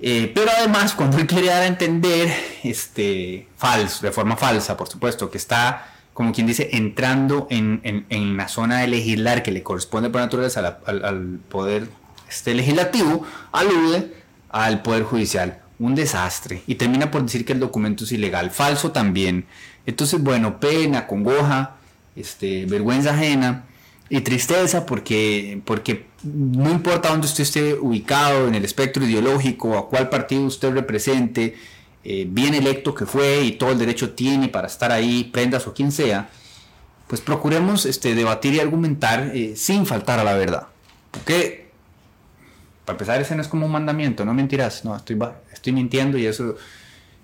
eh, 0.00 0.30
pero 0.34 0.50
además, 0.56 0.94
cuando 0.94 1.18
él 1.18 1.26
quiere 1.26 1.48
dar 1.48 1.62
a 1.62 1.66
entender, 1.66 2.32
este, 2.62 3.48
falso, 3.56 4.04
de 4.04 4.12
forma 4.12 4.36
falsa, 4.36 4.76
por 4.76 4.88
supuesto, 4.88 5.30
que 5.30 5.38
está, 5.38 5.88
como 6.12 6.32
quien 6.32 6.46
dice, 6.46 6.70
entrando 6.72 7.46
en, 7.50 7.80
en, 7.82 8.36
la 8.36 8.48
zona 8.48 8.80
de 8.80 8.88
legislar 8.88 9.42
que 9.42 9.50
le 9.50 9.62
corresponde 9.62 10.10
por 10.10 10.20
naturaleza 10.20 10.78
al, 10.86 11.40
poder 11.48 11.88
este, 12.28 12.54
legislativo, 12.54 13.24
alude 13.52 14.12
al 14.50 14.82
poder 14.82 15.04
judicial. 15.04 15.60
Un 15.78 15.94
desastre. 15.94 16.62
Y 16.66 16.76
termina 16.76 17.10
por 17.10 17.22
decir 17.22 17.44
que 17.44 17.52
el 17.52 17.60
documento 17.60 18.04
es 18.04 18.12
ilegal. 18.12 18.50
Falso 18.50 18.92
también. 18.92 19.44
Entonces, 19.84 20.22
bueno, 20.22 20.58
pena, 20.58 21.06
congoja, 21.06 21.76
este, 22.16 22.64
vergüenza 22.64 23.10
ajena 23.10 23.64
y 24.08 24.20
tristeza 24.20 24.86
porque, 24.86 25.60
porque 25.64 26.06
no 26.22 26.70
importa 26.70 27.10
dónde 27.10 27.26
usted 27.26 27.42
esté 27.42 27.74
ubicado 27.74 28.48
en 28.48 28.54
el 28.54 28.64
espectro 28.64 29.04
ideológico, 29.04 29.76
a 29.76 29.88
cuál 29.88 30.08
partido 30.08 30.44
usted 30.44 30.72
represente, 30.72 31.56
eh, 32.04 32.26
bien 32.28 32.54
electo 32.54 32.94
que 32.94 33.06
fue 33.06 33.42
y 33.42 33.52
todo 33.52 33.72
el 33.72 33.78
derecho 33.78 34.14
tiene 34.14 34.48
para 34.48 34.68
estar 34.68 34.92
ahí, 34.92 35.24
prendas 35.24 35.66
o 35.66 35.74
quien 35.74 35.90
sea, 35.90 36.28
pues 37.08 37.20
procuremos 37.20 37.84
este, 37.86 38.14
debatir 38.14 38.54
y 38.54 38.60
argumentar 38.60 39.32
eh, 39.34 39.54
sin 39.56 39.86
faltar 39.86 40.20
a 40.20 40.24
la 40.24 40.34
verdad. 40.34 40.68
Porque, 41.10 41.70
para 42.84 42.94
empezar, 42.94 43.20
ese 43.20 43.34
no 43.34 43.42
es 43.42 43.48
como 43.48 43.66
un 43.66 43.72
mandamiento, 43.72 44.24
no 44.24 44.34
mentirás, 44.34 44.84
no, 44.84 44.94
estoy, 44.94 45.18
estoy 45.52 45.72
mintiendo 45.72 46.18
y 46.18 46.26
eso, 46.26 46.56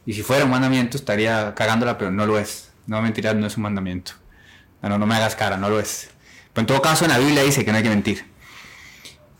y 0.05 0.15
si 0.15 0.23
fuera 0.23 0.45
un 0.45 0.51
mandamiento 0.51 0.97
estaría 0.97 1.55
cagándola, 1.55 1.97
pero 1.97 2.11
no 2.11 2.27
lo 2.27 2.39
es. 2.39 2.71
No 2.87 3.01
mentirás, 3.01 3.37
no 3.37 3.47
es 3.47 3.57
un 3.57 3.63
mandamiento. 3.63 4.13
No, 4.83 4.99
no 4.99 5.07
me 5.07 5.15
hagas 5.15 5.37
cara, 5.37 5.57
no 5.57 5.69
lo 5.69 5.79
es. 5.79 6.11
Pero 6.53 6.63
en 6.63 6.67
todo 6.67 6.83
caso, 6.83 7.05
en 7.05 7.11
la 7.11 7.19
Biblia 7.19 7.43
dice 7.43 7.65
que 7.65 7.71
no 7.71 7.79
hay 7.79 7.83
que 7.83 7.89
mentir. 7.89 8.33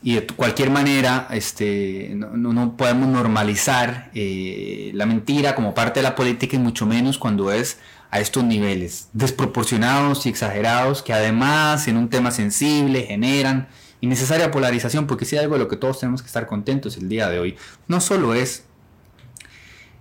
Y 0.01 0.15
de 0.15 0.27
cualquier 0.27 0.69
manera, 0.69 1.27
este, 1.31 2.11
no, 2.13 2.75
podemos 2.75 3.07
normalizar 3.07 4.11
eh, 4.13 4.91
la 4.93 5.05
mentira 5.05 5.55
como 5.55 5.73
parte 5.73 6.01
de 6.01 6.03
la 6.03 6.15
política 6.15 6.57
y 6.57 6.59
mucho 6.59 6.85
menos 6.85 7.17
cuando 7.17 7.51
es 7.53 7.79
a 8.11 8.19
estos 8.19 8.43
niveles 8.43 9.07
desproporcionados 9.13 10.25
y 10.25 10.29
exagerados 10.29 11.01
que 11.01 11.13
además 11.13 11.87
en 11.87 11.97
un 11.97 12.09
tema 12.09 12.29
sensible 12.29 13.07
generan 13.07 13.69
innecesaria 14.01 14.51
polarización 14.51 15.07
porque 15.07 15.25
si 15.25 15.35
algo 15.35 15.55
de 15.55 15.61
lo 15.61 15.67
que 15.67 15.77
todos 15.77 15.99
tenemos 15.99 16.21
que 16.21 16.27
estar 16.27 16.45
contentos 16.45 16.95
el 16.97 17.09
día 17.09 17.27
de 17.29 17.39
hoy 17.39 17.57
no 17.87 18.01
solo 18.01 18.35
es 18.35 18.65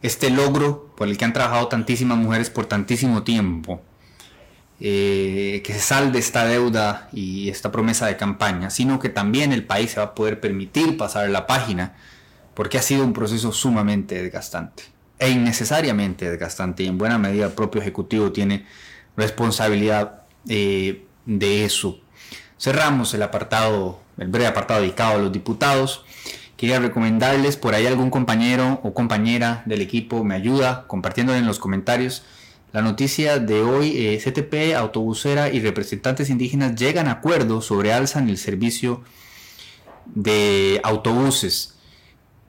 este 0.02 0.28
logro 0.28 0.92
por 0.94 1.08
el 1.08 1.16
que 1.16 1.24
han 1.24 1.32
trabajado 1.32 1.68
tantísimas 1.68 2.18
mujeres 2.18 2.50
por 2.50 2.66
tantísimo 2.66 3.22
tiempo 3.22 3.80
eh, 4.84 5.62
que 5.64 5.74
se 5.74 5.78
salde 5.78 6.18
esta 6.18 6.44
deuda 6.44 7.08
y 7.12 7.50
esta 7.50 7.70
promesa 7.70 8.06
de 8.06 8.16
campaña, 8.16 8.68
sino 8.68 8.98
que 8.98 9.10
también 9.10 9.52
el 9.52 9.64
país 9.64 9.92
se 9.92 10.00
va 10.00 10.06
a 10.06 10.14
poder 10.16 10.40
permitir 10.40 10.96
pasar 10.96 11.30
la 11.30 11.46
página, 11.46 11.94
porque 12.54 12.78
ha 12.78 12.82
sido 12.82 13.04
un 13.04 13.12
proceso 13.12 13.52
sumamente 13.52 14.20
desgastante 14.20 14.82
e 15.20 15.30
innecesariamente 15.30 16.28
desgastante, 16.28 16.82
y 16.82 16.88
en 16.88 16.98
buena 16.98 17.16
medida 17.16 17.46
el 17.46 17.52
propio 17.52 17.80
Ejecutivo 17.80 18.32
tiene 18.32 18.66
responsabilidad 19.16 20.24
eh, 20.48 21.06
de 21.26 21.64
eso. 21.64 22.00
Cerramos 22.58 23.14
el 23.14 23.22
apartado, 23.22 24.00
el 24.18 24.26
breve 24.26 24.48
apartado 24.48 24.80
dedicado 24.80 25.14
a 25.14 25.22
los 25.22 25.30
diputados. 25.30 26.04
Quería 26.56 26.80
recomendarles 26.80 27.56
por 27.56 27.76
ahí 27.76 27.86
algún 27.86 28.10
compañero 28.10 28.80
o 28.82 28.94
compañera 28.94 29.62
del 29.64 29.80
equipo 29.80 30.24
me 30.24 30.34
ayuda 30.34 30.88
compartiendo 30.88 31.36
en 31.36 31.46
los 31.46 31.60
comentarios 31.60 32.24
la 32.72 32.80
noticia 32.80 33.38
de 33.38 33.60
hoy, 33.60 33.92
eh, 33.98 34.18
CTP, 34.18 34.74
autobusera 34.74 35.50
y 35.50 35.60
representantes 35.60 36.30
indígenas 36.30 36.74
llegan 36.74 37.06
a 37.06 37.12
acuerdo 37.12 37.60
sobre 37.60 37.92
alza 37.92 38.18
en 38.18 38.30
el 38.30 38.38
servicio 38.38 39.02
de 40.06 40.80
autobuses. 40.82 41.76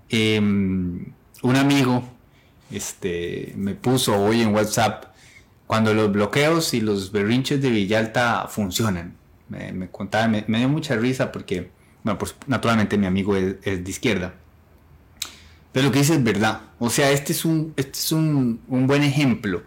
Em, 0.08 1.08
un 1.42 1.56
amigo 1.58 2.04
este, 2.72 3.54
me 3.58 3.76
puso 3.76 4.18
hoy 4.18 4.42
en 4.42 4.56
WhatsApp 4.56 5.14
cuando 5.68 5.94
los 5.94 6.12
bloqueos 6.12 6.74
y 6.74 6.80
los 6.80 7.12
berrinches 7.12 7.62
de 7.62 7.70
Villalta 7.70 8.48
funcionan. 8.48 9.16
Me, 9.50 9.90
contaba, 9.90 10.28
me, 10.28 10.44
dio 10.58 10.70
mucha 10.70 10.96
risa 10.96 11.32
porque, 11.32 11.70
bueno, 12.04 12.18
pues 12.18 12.34
naturalmente 12.48 12.98
mi 12.98 13.08
amigo 13.08 13.36
es, 13.36 13.62
de 13.62 13.90
izquierda. 13.90 14.34
Pero 15.74 15.88
lo 15.88 15.92
que 15.92 16.00
dice 16.00 16.14
es 16.14 16.24
verdad. 16.24 16.62
O 16.80 16.90
sea, 16.90 17.12
este 17.12 17.34
es 17.34 17.44
un, 17.44 17.74
este 17.76 18.00
es 18.00 18.12
un, 18.14 18.62
un 18.70 18.88
buen 18.88 19.04
ejemplo 19.04 19.64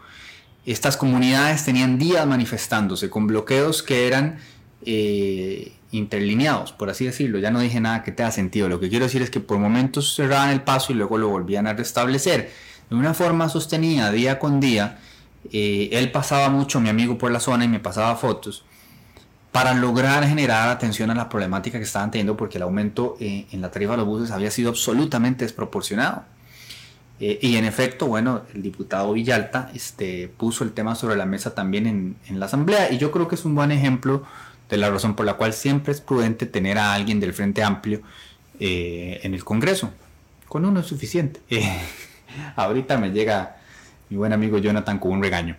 estas 0.66 0.96
comunidades 0.96 1.64
tenían 1.64 1.98
días 1.98 2.26
manifestándose 2.26 3.08
con 3.08 3.26
bloqueos 3.26 3.82
que 3.82 4.06
eran 4.06 4.38
eh, 4.84 5.72
interlineados, 5.92 6.72
por 6.72 6.90
así 6.90 7.04
decirlo. 7.04 7.38
Ya 7.38 7.50
no 7.50 7.60
dije 7.60 7.80
nada 7.80 8.02
que 8.02 8.12
tenga 8.12 8.32
sentido. 8.32 8.68
Lo 8.68 8.80
que 8.80 8.88
quiero 8.88 9.04
decir 9.04 9.22
es 9.22 9.30
que 9.30 9.40
por 9.40 9.58
momentos 9.58 10.14
cerraban 10.14 10.50
el 10.50 10.62
paso 10.62 10.92
y 10.92 10.96
luego 10.96 11.18
lo 11.18 11.28
volvían 11.28 11.66
a 11.66 11.72
restablecer. 11.72 12.50
De 12.90 12.96
una 12.96 13.14
forma 13.14 13.48
sostenida, 13.48 14.10
día 14.10 14.38
con 14.38 14.60
día, 14.60 14.98
eh, 15.52 15.88
él 15.92 16.10
pasaba 16.10 16.48
mucho, 16.48 16.80
mi 16.80 16.88
amigo, 16.88 17.16
por 17.16 17.30
la 17.30 17.40
zona 17.40 17.64
y 17.64 17.68
me 17.68 17.80
pasaba 17.80 18.16
fotos 18.16 18.64
para 19.56 19.72
lograr 19.72 20.22
generar 20.28 20.68
atención 20.68 21.10
a 21.10 21.14
la 21.14 21.30
problemática 21.30 21.78
que 21.78 21.84
estaban 21.84 22.10
teniendo 22.10 22.36
porque 22.36 22.58
el 22.58 22.62
aumento 22.64 23.16
eh, 23.20 23.46
en 23.52 23.62
la 23.62 23.70
tarifa 23.70 23.92
de 23.92 23.96
los 23.96 24.06
buses 24.06 24.30
había 24.30 24.50
sido 24.50 24.68
absolutamente 24.68 25.46
desproporcionado. 25.46 26.24
Eh, 27.18 27.38
y 27.40 27.56
en 27.56 27.64
efecto, 27.64 28.06
bueno, 28.06 28.42
el 28.54 28.62
diputado 28.62 29.12
Villalta 29.12 29.70
este, 29.74 30.28
puso 30.28 30.64
el 30.64 30.72
tema 30.72 30.94
sobre 30.94 31.16
la 31.16 31.24
mesa 31.24 31.54
también 31.54 31.86
en, 31.86 32.38
la 32.38 32.46
Asamblea 32.46 32.92
y 32.92 32.98
yo 32.98 33.10
creo 33.10 33.26
que 33.26 33.36
es 33.36 33.44
un 33.44 33.54
buen 33.54 33.72
ejemplo 33.72 34.22
de 34.68 34.76
la 34.76 34.90
razón 34.90 35.14
por 35.16 35.24
la 35.24 35.34
cual 35.34 35.54
siempre 35.54 35.92
es 35.92 36.00
prudente 36.00 36.44
tener 36.44 36.76
a 36.78 36.92
alguien 36.92 37.20
del 37.20 37.32
Frente 37.32 37.62
Amplio 37.62 38.02
eh, 38.60 39.20
en 39.22 39.32
el 39.34 39.44
Congreso. 39.44 39.90
Con 40.48 40.64
uno 40.64 40.80
es 40.80 40.86
suficiente. 40.86 41.40
Eh, 42.38 42.52
ahorita 42.56 42.98
me 42.98 43.12
llega 43.12 43.56
mi 44.10 44.16
buen 44.16 44.32
amigo 44.32 44.58
Jonathan 44.58 44.98
con 44.98 45.12
un 45.12 45.22
regaño. 45.22 45.56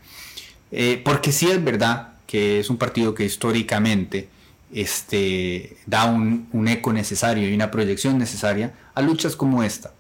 porque 1.06 1.32
sí 1.32 1.50
es 1.50 1.64
verdad 1.64 2.10
que 2.28 2.60
es 2.60 2.70
un 2.70 2.78
partido 2.78 3.16
que 3.16 3.24
históricamente 3.24 4.28
este, 4.72 5.78
da 5.88 6.06
un, 6.06 6.50
un 6.52 6.68
eco 6.68 6.92
necesario 6.94 7.50
y 7.50 7.56
una 7.56 7.72
proyección 7.72 8.20
necesaria 8.20 8.74
a 8.94 9.02
luchas 9.02 9.38
como 9.38 9.64
esta 9.64 9.94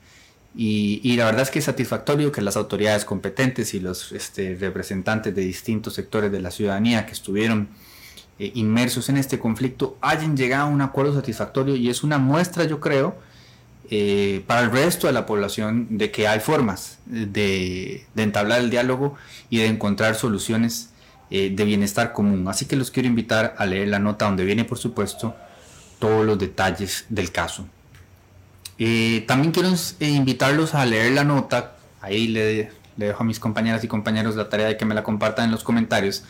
y, 0.55 1.15
la 1.17 1.25
verdad 1.25 1.43
es 1.43 1.51
que 1.51 1.59
es 1.59 1.65
satisfactorio 1.65 2.31
que 2.31 2.41
las 2.41 2.57
autoridades 2.57 3.05
competentes 3.05 3.75
y 3.75 3.79
los 3.79 4.11
este, 4.11 4.55
representantes 4.55 5.35
de 5.35 5.41
distintos 5.43 5.93
sectores 5.93 6.31
de 6.31 6.39
la 6.39 6.49
ciudadanía 6.49 7.05
que 7.05 7.11
estuvieron 7.11 7.69
eh, 8.39 8.51
inmersos 8.55 9.09
en 9.09 9.17
este 9.17 9.37
conflicto 9.37 9.97
hayan 10.01 10.35
llegado 10.35 10.63
a 10.63 10.69
un 10.69 10.81
acuerdo 10.81 11.13
satisfactorio 11.13 11.75
y 11.75 11.89
es 11.89 12.03
una 12.03 12.17
muestra, 12.17 12.63
yo 12.63 12.79
creo, 12.79 13.15
eh, 13.89 14.43
para 14.47 14.61
el 14.61 14.71
resto 14.71 15.07
de 15.07 15.13
la 15.13 15.25
población 15.25 15.87
de 15.91 16.11
que 16.11 16.27
hay 16.27 16.39
formas 16.39 16.99
de, 17.05 18.05
entablar 18.15 18.59
el 18.59 18.69
diálogo 18.69 19.15
y 19.49 19.59
de 19.59 19.67
encontrar 19.67 20.15
soluciones 20.15 20.89
eh, 21.29 21.51
de 21.55 21.65
bienestar 21.65 22.13
común. 22.13 22.47
Así 22.47 22.65
que 22.65 22.75
los 22.75 22.91
quiero 22.91 23.07
invitar 23.07 23.55
a 23.57 23.65
leer 23.65 23.87
la 23.87 23.99
nota 23.99 24.25
donde 24.25 24.43
viene, 24.43 24.65
por 24.65 24.77
supuesto, 24.77 25.35
todos 25.99 26.25
los 26.25 26.37
detalles 26.37 27.05
del 27.09 27.31
caso. 27.31 27.67
Eh, 28.79 29.23
también 29.27 29.51
quiero 29.51 29.69
eh, 29.69 30.09
invitarlos 30.09 30.75
a 30.75 30.85
leer 30.85 31.13
la 31.13 31.23
nota. 31.23 31.77
Ahí 32.01 32.27
le, 32.27 32.71
dejo 32.95 33.23
a 33.23 33.25
mis 33.25 33.39
compañeras 33.39 33.83
y 33.83 33.87
compañeros 33.87 34.35
la 34.35 34.49
tarea 34.49 34.67
de 34.67 34.77
que 34.77 34.85
me 34.85 34.95
la 34.95 35.03
compartan 35.03 35.45
en 35.45 35.51
los 35.51 35.63
comentarios. 35.63 36.23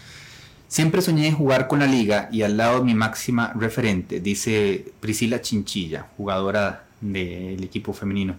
Siempre 0.68 1.02
soñé 1.02 1.32
jugar 1.32 1.68
con 1.68 1.80
la 1.80 1.88
liga 1.88 2.30
y 2.32 2.42
al 2.42 2.58
lado 2.58 2.84
mi 2.84 2.94
máxima 2.94 3.54
referente, 3.56 4.20
dice 4.20 4.92
Priscila 5.00 5.42
Chinchilla, 5.42 6.08
jugadora 6.18 6.84
del 7.00 7.64
equipo 7.64 7.94
femenino 7.94 8.36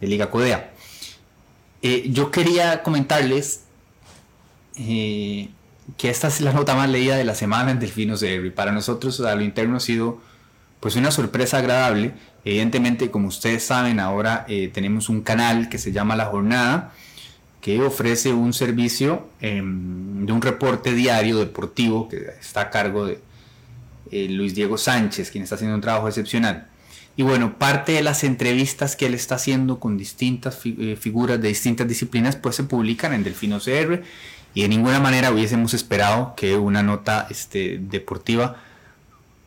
de 0.00 0.06
Liga 0.08 0.30
Codea. 0.30 0.72
Eh, 1.82 2.08
yo 2.10 2.32
quería 2.32 2.82
comentarles 2.82 3.60
que 4.76 6.10
esta 6.10 6.26
es 6.26 6.40
la 6.40 6.52
nota 6.52 6.74
más 6.74 6.88
leída 6.88 7.16
de 7.16 7.22
la 7.22 7.36
semana 7.36 7.70
en 7.70 7.78
Delfinos 7.78 8.18
de 8.18 8.50
Para 8.50 8.72
nosotros 8.72 9.20
a 9.20 9.36
lo 9.36 9.42
interno 9.42 9.76
ha 9.76 9.80
sido 9.80 10.20
pues 10.80 10.96
una 10.96 11.12
sorpresa 11.12 11.58
agradable 11.58 12.14
Evidentemente, 12.44 13.10
como 13.10 13.28
ustedes 13.28 13.64
saben, 13.64 14.00
ahora 14.00 14.44
eh, 14.48 14.70
tenemos 14.72 15.08
un 15.08 15.22
canal 15.22 15.68
que 15.68 15.78
se 15.78 15.92
llama 15.92 16.14
La 16.16 16.26
Jornada, 16.26 16.92
que 17.60 17.80
ofrece 17.80 18.32
un 18.34 18.52
servicio 18.52 19.28
em, 19.40 20.26
de 20.26 20.32
un 20.32 20.42
reporte 20.42 20.92
diario 20.92 21.38
deportivo 21.38 22.08
que 22.08 22.18
está 22.38 22.62
a 22.62 22.70
cargo 22.70 23.06
de, 23.06 23.18
eh, 24.10 24.28
Luis 24.28 24.54
Diego 24.54 24.76
Sánchez, 24.76 25.30
quien 25.30 25.42
está 25.44 25.54
haciendo 25.54 25.74
un 25.74 25.80
trabajo 25.80 26.06
excepcional. 26.06 26.68
Y 27.16 27.22
bueno, 27.22 27.58
parte 27.58 27.92
de 27.92 28.02
las 28.02 28.24
entrevistas 28.24 28.96
que 28.96 29.06
él 29.06 29.14
está 29.14 29.36
haciendo 29.36 29.80
con 29.80 29.96
distintas 29.96 30.60
eh, 30.64 30.96
figuras 31.00 31.40
de 31.40 31.48
distintas 31.48 31.88
disciplinas, 31.88 32.36
pues 32.36 32.56
se 32.56 32.64
publican 32.64 33.14
en 33.14 33.24
Delfino 33.24 33.58
CR 33.58 34.02
y 34.52 34.62
de 34.62 34.68
ninguna 34.68 35.00
manera 35.00 35.32
hubiésemos 35.32 35.74
esperado 35.74 36.34
que 36.36 36.56
una 36.56 36.82
nota 36.82 37.26
este, 37.30 37.78
deportiva 37.80 38.56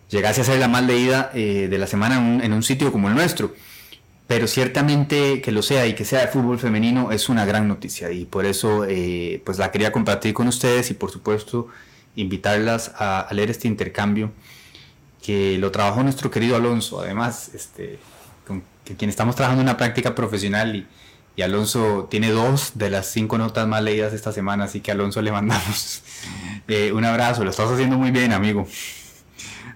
llegase 0.09 0.41
a 0.41 0.43
ser 0.43 0.59
la 0.59 0.67
más 0.67 0.83
leída 0.83 1.31
eh, 1.33 1.67
de 1.69 1.77
la 1.77 1.87
semana 1.87 2.43
en 2.43 2.53
un, 2.53 2.63
sitio 2.63 2.91
como 2.91 3.09
el 3.09 3.15
nuestro. 3.15 3.53
Pero 4.27 4.47
ciertamente 4.47 5.41
que 5.41 5.51
lo 5.51 5.61
sea 5.61 5.87
y 5.87 5.93
que 5.93 6.03
sea 6.03 6.21
de 6.21 6.27
fútbol 6.27 6.59
femenino 6.59 7.11
es 7.11 7.29
una 7.29 7.45
gran 7.45 7.67
noticia 7.67 8.11
y 8.11 8.25
por 8.25 8.45
eso 8.45 8.85
eh, 8.85 9.41
pues 9.45 9.57
la 9.57 9.71
quería 9.71 9.91
compartir 9.93 10.33
con 10.33 10.47
ustedes 10.47 10.91
y 10.91 10.95
por 10.95 11.11
supuesto 11.11 11.69
invitarlas 12.15 12.91
a 12.97 13.27
leer 13.31 13.51
este 13.51 13.69
intercambio 13.69 14.31
que 15.27 15.57
lo 15.57 15.71
trabajó 15.71 16.03
nuestro 16.03 16.31
querido 16.31 16.55
Alonso, 16.55 17.01
además, 17.01 17.51
este, 17.53 17.99
con 18.47 18.63
quien 18.97 19.09
estamos 19.09 19.35
trabajando 19.35 19.61
en 19.61 19.67
una 19.67 19.75
práctica 19.75 20.15
profesional 20.15 20.75
y, 20.75 20.87
Alonso 21.41 22.07
tiene 22.09 22.31
dos 22.31 22.71
de 22.73 22.89
las 22.89 23.11
cinco 23.11 23.37
notas 23.37 23.67
más 23.67 23.83
leídas 23.83 24.11
esta 24.11 24.31
semana, 24.31 24.63
así 24.63 24.79
que 24.79 24.89
a 24.89 24.95
Alonso 24.95 25.21
le 25.21 25.31
mandamos 25.31 26.01
eh, 26.67 26.91
un 26.91 27.05
abrazo, 27.05 27.43
lo 27.43 27.51
estás 27.51 27.69
haciendo 27.69 27.95
muy 27.95 28.09
bien, 28.09 28.33
amigo. 28.33 28.65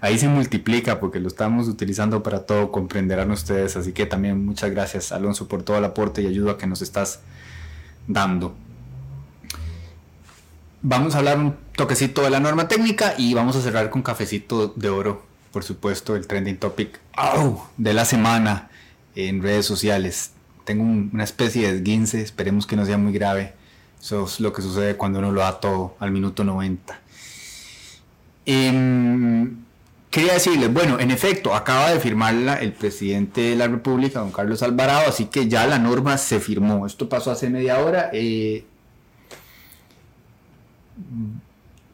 Ahí 0.01 0.17
se 0.17 0.27
multiplica 0.27 0.99
porque 0.99 1.19
lo 1.19 1.27
estamos 1.27 1.67
utilizando 1.67 2.23
para 2.23 2.45
todo, 2.45 2.71
comprenderán 2.71 3.31
ustedes, 3.31 3.77
así 3.77 3.93
que 3.93 4.05
también 4.05 4.45
muchas 4.45 4.71
gracias 4.71 5.11
Alonso 5.11 5.47
por 5.47 5.63
todo 5.63 5.77
el 5.77 5.85
aporte 5.85 6.21
y 6.21 6.27
ayuda 6.27 6.57
que 6.57 6.67
nos 6.67 6.81
estás 6.81 7.21
dando. 8.07 8.55
Vamos 10.81 11.13
a 11.13 11.19
hablar 11.19 11.37
un 11.37 11.55
toquecito 11.75 12.23
de 12.23 12.31
la 12.31 12.39
norma 12.39 12.67
técnica 12.67 13.13
y 13.17 13.35
vamos 13.35 13.55
a 13.55 13.61
cerrar 13.61 13.91
con 13.91 14.01
cafecito 14.01 14.73
de 14.75 14.89
oro 14.89 15.31
por 15.51 15.63
supuesto, 15.63 16.15
el 16.15 16.27
trending 16.27 16.57
topic 16.57 16.99
de 17.77 17.93
la 17.93 18.05
semana 18.05 18.69
en 19.15 19.43
redes 19.43 19.65
sociales. 19.65 20.31
Tengo 20.63 20.83
una 20.83 21.23
especie 21.23 21.67
de 21.67 21.77
esguince, 21.77 22.21
esperemos 22.21 22.65
que 22.65 22.75
no 22.75 22.85
sea 22.85 22.97
muy 22.97 23.13
grave. 23.13 23.53
Eso 24.01 24.25
es 24.25 24.39
lo 24.39 24.53
que 24.53 24.61
sucede 24.61 24.95
cuando 24.95 25.19
uno 25.19 25.31
lo 25.31 25.41
da 25.41 25.59
todo 25.59 25.95
al 25.99 26.11
minuto 26.11 26.43
90. 26.43 26.99
Em, 28.45 29.57
quería 30.11 30.33
decirles, 30.33 30.71
bueno, 30.71 30.99
en 30.99 31.09
efecto, 31.09 31.55
acaba 31.55 31.91
de 31.91 31.99
firmarla 31.99 32.55
el 32.55 32.73
presidente 32.73 33.41
de 33.41 33.55
la 33.55 33.67
República, 33.67 34.19
don 34.19 34.31
Carlos 34.31 34.61
Alvarado, 34.61 35.09
así 35.09 35.25
que 35.25 35.47
ya 35.47 35.65
la 35.65 35.79
norma 35.79 36.17
se 36.19 36.39
firmó. 36.39 36.85
Esto 36.85 37.09
pasó 37.09 37.31
hace 37.31 37.49
media 37.49 37.79
hora. 37.79 38.11
Eh, 38.13 38.65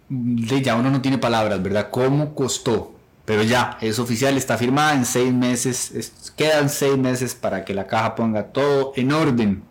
ya 0.09 0.75
uno 0.75 0.91
no 0.91 1.01
tiene 1.01 1.17
palabras, 1.17 1.63
¿verdad? 1.63 1.89
¿Cómo 1.89 2.35
costó 2.35 2.97
pero 3.27 3.43
ya, 3.43 3.77
es 3.81 3.99
oficial, 3.99 4.37
está 4.37 4.57
firmada 4.57 4.93
en 4.93 5.03
seis 5.03 5.33
meses, 5.33 6.31
quedan 6.37 6.69
seis 6.69 6.97
meses 6.97 7.35
para 7.35 7.65
que 7.65 7.73
la 7.73 7.85
caja 7.85 8.15
ponga 8.15 8.53
todo 8.53 8.93
en 8.95 9.11
orden. 9.11 9.63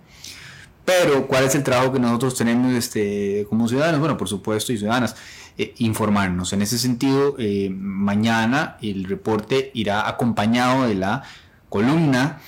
Pero, 0.85 1.27
¿cuál 1.27 1.45
es 1.45 1.55
el 1.55 1.63
trabajo 1.63 1.91
que 1.91 1.99
nosotros 1.99 2.37
tenemos 2.37 2.75
este, 2.75 3.47
como 3.49 3.67
ciudadanos? 3.67 3.99
Bueno, 3.99 4.19
por 4.19 4.29
supuesto, 4.29 4.75
y 4.75 4.77
ciudadanas, 4.77 5.17
eh, 5.59 5.75
informarnos. 5.79 6.53
En 6.53 6.61
ese 6.61 6.79
sentido, 6.79 7.35
eh, 7.39 7.71
mañana 7.71 8.77
el 8.83 9.05
reporte 9.05 9.71
irá 9.73 10.07
acompañado 10.07 10.87
de 10.87 10.95
la 10.95 11.23
columna 11.71 12.41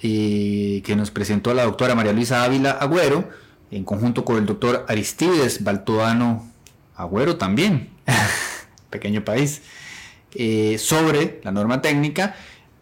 eh, 0.00 0.80
que 0.84 0.94
nos 0.94 1.10
presentó 1.10 1.52
la 1.52 1.64
doctora 1.64 1.96
María 1.96 2.12
Luisa 2.12 2.44
Ávila 2.44 2.70
Agüero, 2.70 3.28
en 3.72 3.82
conjunto 3.82 4.24
con 4.24 4.36
el 4.36 4.46
doctor 4.46 4.86
Aristides 4.88 5.64
Baltodano 5.64 6.48
Agüero 6.94 7.38
también, 7.38 7.90
pequeño 8.90 9.24
país. 9.24 9.62
Sobre 10.78 11.40
la 11.44 11.52
norma 11.52 11.80
técnica. 11.80 12.34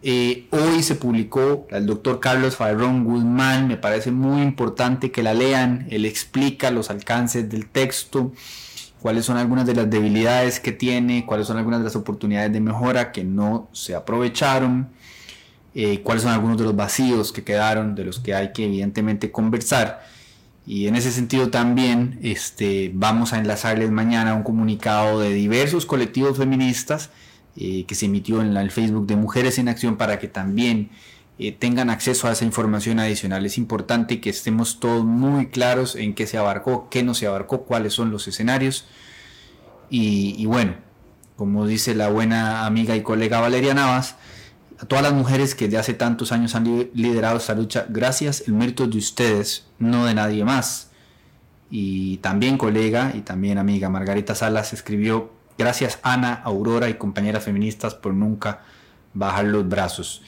Hoy 0.03 0.81
se 0.81 0.95
publicó 0.95 1.67
el 1.69 1.85
doctor 1.85 2.19
Carlos 2.19 2.55
Farrón 2.55 3.03
Guzmán, 3.03 3.67
me 3.67 3.77
parece 3.77 4.11
muy 4.11 4.41
importante 4.41 5.11
que 5.11 5.21
la 5.21 5.35
lean, 5.35 5.87
él 5.91 6.05
explica 6.05 6.71
los 6.71 6.89
alcances 6.89 7.47
del 7.49 7.67
texto, 7.67 8.33
cuáles 9.03 9.25
son 9.25 9.35
algunas 9.35 9.65
de 9.65 9.75
las 9.75 9.89
debilidades 9.89 10.61
que 10.61 10.71
tiene, 10.71 11.25
cuáles 11.25 11.47
son 11.47 11.57
algunas 11.57 11.81
de 11.81 11.83
las 11.83 11.97
oportunidades 11.97 12.53
de 12.53 12.61
mejora 12.61 13.11
que 13.11 13.25
no 13.25 13.67
se 13.73 13.95
aprovecharon, 13.95 14.87
eh, 15.75 15.99
cuáles 16.03 16.23
son 16.23 16.31
algunos 16.31 16.57
de 16.57 16.63
los 16.63 16.73
vacíos 16.73 17.33
que 17.33 17.43
quedaron, 17.43 17.95
de 17.95 18.05
los 18.05 18.21
que 18.21 18.33
hay 18.33 18.53
que 18.53 18.63
evidentemente 18.63 19.29
conversar. 19.29 20.05
Y 20.65 20.87
en 20.87 20.95
ese 20.95 21.11
sentido 21.11 21.49
también 21.49 22.17
este, 22.23 22.91
vamos 22.93 23.33
a 23.33 23.39
enlazarles 23.39 23.91
mañana 23.91 24.35
un 24.35 24.43
comunicado 24.43 25.19
de 25.19 25.33
diversos 25.33 25.85
colectivos 25.85 26.37
feministas 26.37 27.09
eh, 27.57 27.83
que 27.85 27.95
se 27.95 28.05
emitió 28.05 28.41
en 28.41 28.55
el 28.55 28.71
Facebook 28.71 29.05
de 29.05 29.17
Mujeres 29.17 29.57
en 29.59 29.67
Acción 29.67 29.97
para 29.97 30.17
que 30.17 30.29
también 30.29 30.91
eh, 31.39 31.51
tengan 31.51 31.89
acceso 31.89 32.27
a 32.27 32.31
esa 32.31 32.45
información 32.45 32.99
adicional. 32.99 33.45
Es 33.45 33.57
importante 33.57 34.21
que 34.21 34.29
estemos 34.29 34.79
todos 34.79 35.03
muy 35.03 35.47
claros 35.47 35.95
en 35.95 36.13
qué 36.13 36.27
se 36.27 36.37
abarcó, 36.37 36.89
qué 36.89 37.03
no 37.03 37.15
se 37.15 37.25
abarcó, 37.27 37.63
cuáles 37.63 37.93
son 37.93 38.11
los 38.11 38.27
escenarios. 38.27 38.85
Y, 39.89 40.45
bueno, 40.47 40.75
como 41.35 41.67
dice 41.67 41.93
la 41.93 42.09
buena 42.09 42.65
amiga 42.65 42.95
y 42.95 43.03
colega 43.03 43.39
Valeria 43.39 43.75
Navas, 43.75 44.15
a 44.79 44.85
todas 44.85 45.03
las 45.03 45.13
mujeres 45.13 45.53
que 45.53 45.67
de 45.67 45.77
hace 45.77 45.93
tantos 45.93 46.31
años 46.31 46.55
han 46.55 46.89
liderado 46.93 47.37
esta 47.37 47.53
lucha, 47.53 47.85
gracias, 47.89 48.43
el 48.47 48.53
mérito 48.53 48.87
de 48.87 48.97
ustedes, 48.97 49.67
no 49.77 50.05
de 50.05 50.15
nadie 50.15 50.43
más. 50.43 50.89
Y 51.69 52.17
también 52.17 52.57
colega 52.57 53.11
y 53.15 53.21
también 53.21 53.57
amiga 53.57 53.89
Margarita 53.89 54.33
Salas 54.35 54.73
escribió 54.73 55.31
Gracias 55.57 55.99
Ana, 56.01 56.33
Aurora 56.43 56.89
y 56.89 56.95
compañeras 56.95 57.43
feministas 57.43 57.93
por 57.93 58.13
nunca 58.13 58.61
bajar 59.13 59.45
los 59.45 59.67
brazos. 59.67 60.23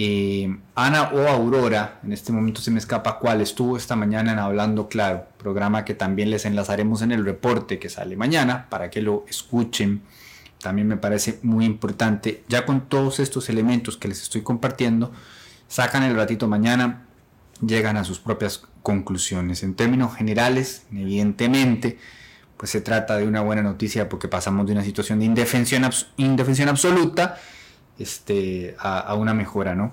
Eh, 0.00 0.56
Ana 0.76 1.10
o 1.12 1.26
Aurora, 1.26 1.98
en 2.04 2.12
este 2.12 2.30
momento 2.30 2.60
se 2.60 2.70
me 2.70 2.78
escapa 2.78 3.18
cuál, 3.18 3.40
estuvo 3.40 3.76
esta 3.76 3.96
mañana 3.96 4.30
en 4.30 4.38
Hablando 4.38 4.88
Claro, 4.88 5.26
programa 5.38 5.84
que 5.84 5.92
también 5.92 6.30
les 6.30 6.44
enlazaremos 6.44 7.02
en 7.02 7.10
el 7.10 7.24
reporte 7.24 7.80
que 7.80 7.88
sale 7.88 8.16
mañana 8.16 8.68
para 8.70 8.90
que 8.90 9.02
lo 9.02 9.24
escuchen. 9.28 10.02
También 10.62 10.86
me 10.86 10.98
parece 10.98 11.40
muy 11.42 11.64
importante, 11.64 12.44
ya 12.48 12.64
con 12.64 12.82
todos 12.88 13.18
estos 13.18 13.48
elementos 13.48 13.96
que 13.96 14.06
les 14.06 14.22
estoy 14.22 14.42
compartiendo, 14.42 15.10
sacan 15.66 16.04
el 16.04 16.14
ratito 16.14 16.46
mañana, 16.46 17.02
llegan 17.60 17.96
a 17.96 18.04
sus 18.04 18.20
propias 18.20 18.62
conclusiones. 18.84 19.64
En 19.64 19.74
términos 19.74 20.14
generales, 20.14 20.86
evidentemente, 20.92 21.98
pues 22.56 22.70
se 22.70 22.80
trata 22.80 23.16
de 23.16 23.26
una 23.26 23.40
buena 23.40 23.62
noticia 23.62 24.08
porque 24.08 24.28
pasamos 24.28 24.64
de 24.64 24.74
una 24.74 24.84
situación 24.84 25.18
de 25.18 25.24
indefensión, 25.24 25.90
indefensión 26.18 26.68
absoluta 26.68 27.40
este, 27.98 28.76
a, 28.78 29.14
una 29.14 29.34
mejora, 29.34 29.74
¿no? 29.74 29.92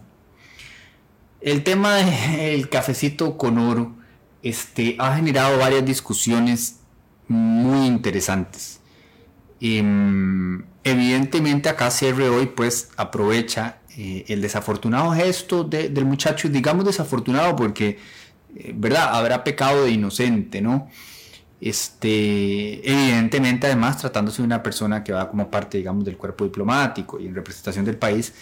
El 1.41 1.63
tema 1.63 1.95
del 1.95 2.69
cafecito 2.69 3.37
con 3.37 3.57
oro 3.57 3.95
este, 4.41 4.95
ha 4.99 5.15
generado 5.15 5.57
varias 5.57 5.85
discusiones 5.85 6.79
muy 7.27 7.87
interesantes. 7.87 8.79
Em, 9.59 10.63
evidentemente 10.83 11.69
acá 11.69 11.89
CR 11.89 12.21
hoy 12.23 12.47
pues 12.47 12.89
aprovecha 12.97 13.79
eh, 13.97 14.25
el 14.27 14.41
desafortunado 14.41 15.11
gesto 15.13 15.63
del 15.63 16.05
muchacho, 16.05 16.49
digamos 16.49 16.85
desafortunado 16.85 17.55
porque, 17.55 17.97
eh, 18.55 18.73
¿verdad? 18.75 19.09
Habrá 19.15 19.43
pecado 19.43 19.85
de 19.85 19.91
inocente, 19.91 20.61
¿no? 20.61 20.89
Este, 21.61 22.89
evidentemente, 22.89 23.67
además, 23.67 23.97
tratándose 23.97 24.41
de 24.41 24.45
una 24.45 24.61
persona 24.61 25.03
que 25.03 25.13
va 25.13 25.29
como 25.29 25.49
parte, 25.49 25.77
digamos, 25.77 26.05
del 26.05 26.17
cuerpo 26.17 26.43
diplomático 26.43 27.19
y 27.19 27.27
en 27.27 27.35
representación 27.35 27.85
del 27.85 27.97
país, 27.97 28.33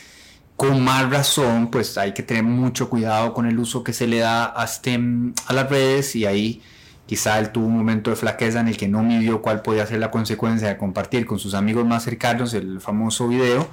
con 0.56 0.84
más 0.84 1.10
razón, 1.10 1.71
pues 1.71 1.97
hay 1.97 2.13
que 2.13 2.23
tener 2.23 2.43
mucho 2.43 2.89
cuidado 2.89 3.34
con 3.34 3.45
el 3.47 3.58
uso 3.60 3.84
que 3.84 3.93
se 3.93 4.08
le 4.08 4.19
da 4.19 4.60
a, 4.60 4.65
este, 4.65 4.99
a 5.47 5.54
las 5.54 5.69
redes 5.69 6.15
y 6.15 6.26
ahí 6.26 6.62
quizá 7.06 7.39
él 7.39 7.52
tuvo 7.52 7.65
un 7.67 7.78
momento 7.78 8.10
de 8.10 8.15
flaqueza 8.15 8.60
en 8.60 8.67
el 8.67 8.78
que 8.78 8.88
no 8.88 9.04
midió 9.04 9.41
cuál 9.41 9.62
podía 9.62 9.86
ser 9.86 9.99
la 9.99 10.12
consecuencia 10.12 10.67
de 10.69 10.78
compartir 10.78 11.26
con 11.26 11.39
sus 11.39 11.54
amigos 11.54 11.86
más 11.86 12.04
cercanos 12.04 12.54
el 12.54 12.80
famoso 12.82 13.28
video 13.28 13.67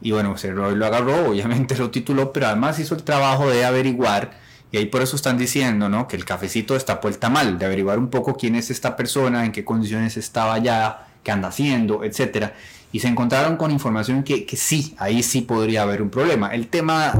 y 0.00 0.12
bueno, 0.12 0.36
se 0.36 0.52
lo 0.52 0.66
agarró, 0.86 1.30
obviamente 1.30 1.76
lo 1.76 1.90
tituló, 1.90 2.32
pero 2.32 2.46
además 2.46 2.78
hizo 2.78 2.94
el 2.94 3.02
trabajo 3.02 3.50
de 3.50 3.64
averiguar 3.64 4.38
y 4.70 4.76
ahí 4.76 4.86
por 4.86 5.02
eso 5.02 5.16
están 5.16 5.38
diciendo, 5.38 5.88
¿no? 5.88 6.08
Que 6.08 6.16
el 6.16 6.24
cafecito 6.24 6.76
está 6.76 7.00
puesta 7.00 7.30
mal, 7.30 7.58
de 7.58 7.64
averiguar 7.64 7.98
un 7.98 8.08
poco 8.08 8.36
quién 8.36 8.54
es 8.54 8.70
esta 8.70 8.96
persona, 8.96 9.44
en 9.44 9.52
qué 9.52 9.64
condiciones 9.64 10.16
estaba 10.16 10.54
allá, 10.54 11.06
qué 11.22 11.30
anda 11.30 11.48
haciendo, 11.48 12.04
etcétera. 12.04 12.54
Y 12.92 13.00
se 13.00 13.08
encontraron 13.08 13.56
con 13.56 13.70
información 13.70 14.22
que, 14.22 14.46
que, 14.46 14.56
sí, 14.56 14.94
ahí 14.98 15.22
sí 15.22 15.42
podría 15.42 15.82
haber 15.82 16.02
un 16.02 16.10
problema. 16.10 16.54
El 16.54 16.68
tema, 16.68 17.12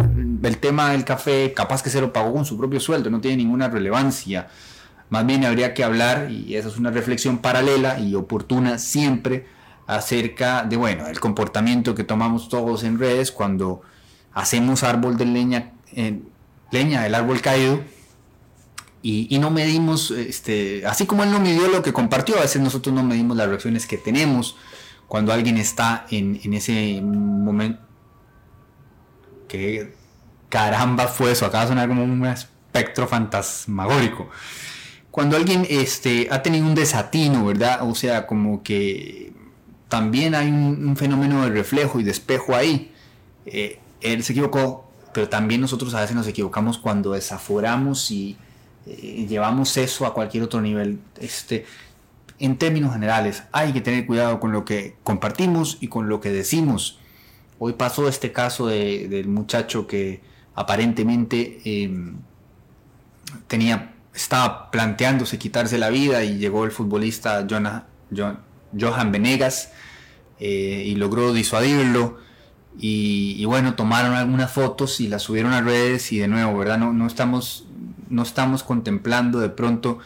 el 0.42 0.58
tema 0.58 0.90
del 0.92 1.04
café, 1.04 1.52
capaz 1.54 1.82
que 1.82 1.90
se 1.90 2.00
lo 2.00 2.12
pagó 2.12 2.32
con 2.32 2.44
su 2.44 2.56
propio 2.56 2.80
sueldo, 2.80 3.10
no 3.10 3.20
tiene 3.20 3.38
ninguna 3.38 3.68
relevancia. 3.68 4.48
Más 5.10 5.24
bien 5.26 5.44
habría 5.44 5.72
que 5.72 5.84
hablar, 5.84 6.30
y 6.30 6.54
esa 6.56 6.68
es 6.68 6.76
una 6.76 6.90
reflexión 6.90 7.38
paralela 7.38 7.98
y 7.98 8.14
oportuna 8.14 8.78
siempre, 8.78 9.46
acerca 9.86 10.64
de, 10.64 10.76
bueno, 10.76 11.06
el 11.06 11.18
comportamiento 11.18 11.94
que 11.94 12.04
tomamos 12.04 12.50
todos 12.50 12.84
en 12.84 12.98
redes 12.98 13.32
cuando 13.32 13.80
hacemos 14.34 14.82
árbol 14.82 15.16
de 15.16 15.24
leña 15.24 15.72
en 15.92 16.27
leña 16.70 17.02
del 17.02 17.14
árbol 17.14 17.40
caído 17.40 17.82
y, 19.00 19.38
no 19.38 19.50
medimos, 19.50 20.10
este, 20.10 20.84
así 20.86 21.06
como 21.06 21.22
él 21.22 21.30
no 21.30 21.40
midió 21.40 21.68
lo 21.68 21.82
que 21.82 21.92
compartió, 21.92 22.36
a 22.36 22.40
veces 22.40 22.60
nosotros 22.60 22.94
no 22.94 23.02
medimos 23.02 23.36
las 23.36 23.48
reacciones 23.48 23.86
que 23.86 23.96
tenemos 23.96 24.56
cuando 25.06 25.32
alguien 25.32 25.56
está 25.56 26.06
en, 26.10 26.40
en 26.42 26.54
ese 26.54 27.00
momento. 27.00 27.80
Que 29.46 29.94
caramba 30.48 31.06
fue 31.06 31.32
eso, 31.32 31.46
acaba 31.46 31.64
de 31.64 31.68
sonar 31.68 31.88
como 31.88 32.04
un 32.04 32.26
espectro 32.26 33.06
fantasmagórico. 33.06 34.28
Cuando 35.10 35.36
alguien 35.36 35.66
este, 35.70 36.28
ha 36.30 36.42
tenido 36.42 36.66
un 36.66 36.74
desatino, 36.74 37.46
¿verdad? 37.46 37.88
O 37.88 37.94
sea, 37.94 38.26
como 38.26 38.62
que 38.62 39.32
también 39.88 40.34
hay 40.34 40.48
un, 40.48 40.96
fenómeno 40.96 41.44
de 41.44 41.50
reflejo 41.50 41.98
y 41.98 42.04
de 42.04 42.10
espejo 42.10 42.54
ahí. 42.54 42.92
Eh, 43.46 43.80
él 44.00 44.22
se 44.22 44.32
equivocó, 44.32 44.87
pero 45.12 45.28
también 45.28 45.60
nosotros 45.60 45.94
a 45.94 46.00
veces 46.00 46.16
nos 46.16 46.26
equivocamos 46.26 46.78
cuando 46.78 47.12
desaforamos 47.12 48.10
y 48.10 48.36
eh, 48.86 49.26
llevamos 49.28 49.76
eso 49.76 50.06
a 50.06 50.14
cualquier 50.14 50.44
otro 50.44 50.60
nivel. 50.60 51.00
Este, 51.20 51.66
en 52.38 52.56
términos 52.56 52.92
generales, 52.92 53.42
hay 53.52 53.72
que 53.72 53.80
tener 53.80 54.06
cuidado 54.06 54.40
con 54.40 54.52
lo 54.52 54.64
que 54.64 54.96
compartimos 55.02 55.78
y 55.80 55.88
con 55.88 56.08
lo 56.08 56.20
que 56.20 56.30
decimos. 56.30 56.98
Hoy 57.58 57.72
pasó 57.72 58.08
este 58.08 58.32
caso 58.32 58.68
del 58.68 59.26
muchacho 59.26 59.86
que 59.86 60.20
aparentemente 60.54 61.60
em, 61.64 62.16
tenía, 63.48 63.94
estaba 64.14 64.70
planteándose 64.70 65.38
quitarse 65.38 65.78
la 65.78 65.90
vida 65.90 66.22
y 66.22 66.38
llegó 66.38 66.64
el 66.64 66.70
futbolista 66.70 67.46
Johan 67.50 69.12
Venegas 69.12 69.72
eh, 70.38 70.84
y 70.86 70.94
logró 70.94 71.32
disuadirlo. 71.32 72.18
Y, 72.80 73.44
bueno, 73.44 73.74
tomaron 73.74 74.14
algunas 74.14 74.52
fotos 74.52 75.00
y 75.00 75.08
las 75.08 75.22
subieron 75.22 75.52
a 75.52 75.60
redes 75.60 76.12
y 76.12 76.18
de 76.18 76.28
nuevo, 76.28 76.56
¿verdad? 76.56 76.78
No, 76.78 76.92
no, 76.92 77.06
estamos, 77.08 77.66
no 78.08 78.22
estamos 78.22 78.62
contemplando 78.62 79.40
de 79.40 79.48
pronto 79.48 79.98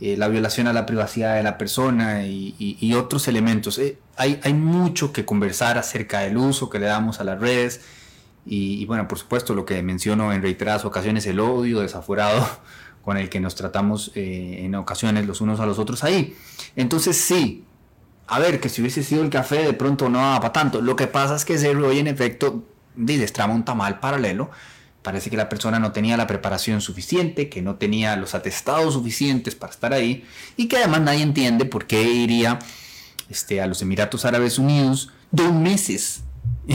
eh, 0.00 0.16
la 0.16 0.28
violación 0.28 0.68
a 0.68 0.72
la 0.72 0.86
privacidad 0.86 1.34
de 1.34 1.42
la 1.42 1.58
persona 1.58 2.24
y, 2.26 2.94
otros 2.94 3.26
elementos. 3.26 3.78
Eh, 3.78 3.98
hay, 4.16 4.38
hay, 4.44 4.54
mucho 4.54 5.12
que 5.12 5.24
conversar 5.24 5.78
acerca 5.78 6.20
del 6.20 6.36
uso 6.36 6.70
que 6.70 6.78
le 6.78 6.86
damos 6.86 7.18
a 7.18 7.24
las 7.24 7.40
redes 7.40 7.80
y, 8.44 8.84
bueno, 8.86 9.06
por 9.06 9.18
supuesto, 9.18 9.54
lo 9.54 9.64
que 9.64 9.82
menciono 9.82 10.32
en 10.32 10.42
reiteradas 10.42 10.84
ocasiones, 10.84 11.26
el 11.26 11.40
odio 11.40 11.80
desaforado 11.80 12.46
con 13.02 13.16
el 13.16 13.28
que 13.28 13.40
nos 13.40 13.54
tratamos 13.54 14.12
eh, 14.14 14.60
en 14.64 14.74
ocasiones 14.74 15.26
los 15.26 15.40
unos 15.40 15.60
a 15.60 15.66
los 15.66 15.78
otros 15.78 16.04
ahí. 16.04 16.36
Entonces 16.76 17.16
sí, 17.16 17.64
a 18.34 18.38
ver, 18.38 18.60
que 18.60 18.68
si 18.68 18.80
hubiese 18.80 19.02
sido 19.02 19.22
el 19.22 19.30
café 19.30 19.62
de 19.62 19.72
pronto 19.72 20.08
no 20.08 20.18
va 20.18 20.40
para 20.40 20.52
tanto. 20.52 20.80
Lo 20.80 20.96
que 20.96 21.06
pasa 21.06 21.36
es 21.36 21.44
que 21.44 21.54
ese 21.54 21.74
hoy 21.74 21.98
en 21.98 22.06
efecto 22.06 22.64
destrama 22.94 23.54
un 23.54 23.64
tamal 23.64 24.00
paralelo 24.00 24.50
Parece 25.02 25.30
que 25.30 25.36
la 25.36 25.48
persona 25.48 25.80
no 25.80 25.90
tenía 25.90 26.16
la 26.16 26.28
preparación 26.28 26.80
suficiente, 26.80 27.48
que 27.48 27.60
no 27.60 27.74
tenía 27.74 28.14
los 28.16 28.36
atestados 28.36 28.94
suficientes 28.94 29.56
para 29.56 29.72
estar 29.72 29.92
ahí 29.92 30.24
y 30.56 30.68
que 30.68 30.76
además 30.76 31.00
nadie 31.00 31.22
entiende 31.22 31.64
por 31.64 31.86
qué 31.86 32.02
iría 32.04 32.60
este, 33.28 33.60
a 33.60 33.66
los 33.66 33.82
Emiratos 33.82 34.24
Árabes 34.24 34.58
Unidos 34.58 35.10
dos 35.32 35.52
meses. 35.52 36.22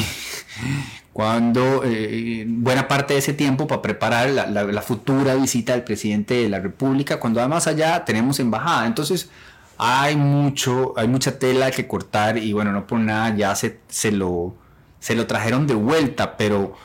cuando 1.14 1.82
eh, 1.84 2.46
buena 2.48 2.88
parte 2.88 3.14
de 3.14 3.20
ese 3.20 3.34
tiempo 3.34 3.66
para 3.66 3.82
preparar 3.82 4.30
la, 4.30 4.82
futura 4.84 5.34
visita 5.34 5.74
del 5.74 5.84
presidente 5.84 6.36
de 6.36 6.50
la 6.50 6.60
República, 6.60 7.20
cuando 7.20 7.40
además 7.40 7.66
allá 7.66 8.06
tenemos 8.06 8.40
embajada. 8.40 8.86
Entonces 8.86 9.30
hay 9.78 10.16
mucho, 10.16 10.94
hay 10.98 11.08
mucha 11.08 11.40
tela 11.40 11.72
que 11.72 11.88
cortar 11.88 12.38
y 12.38 12.54
bueno, 12.54 12.72
no 12.72 12.88
por 12.88 13.00
nada 13.00 13.36
ya 13.36 13.56
se, 13.56 13.80
se, 13.88 14.12
lo, 14.12 14.56
se 15.00 15.16
lo 15.16 15.28
trajeron 15.28 15.68
de 15.68 15.76
vuelta, 15.76 16.38
pero 16.38 16.76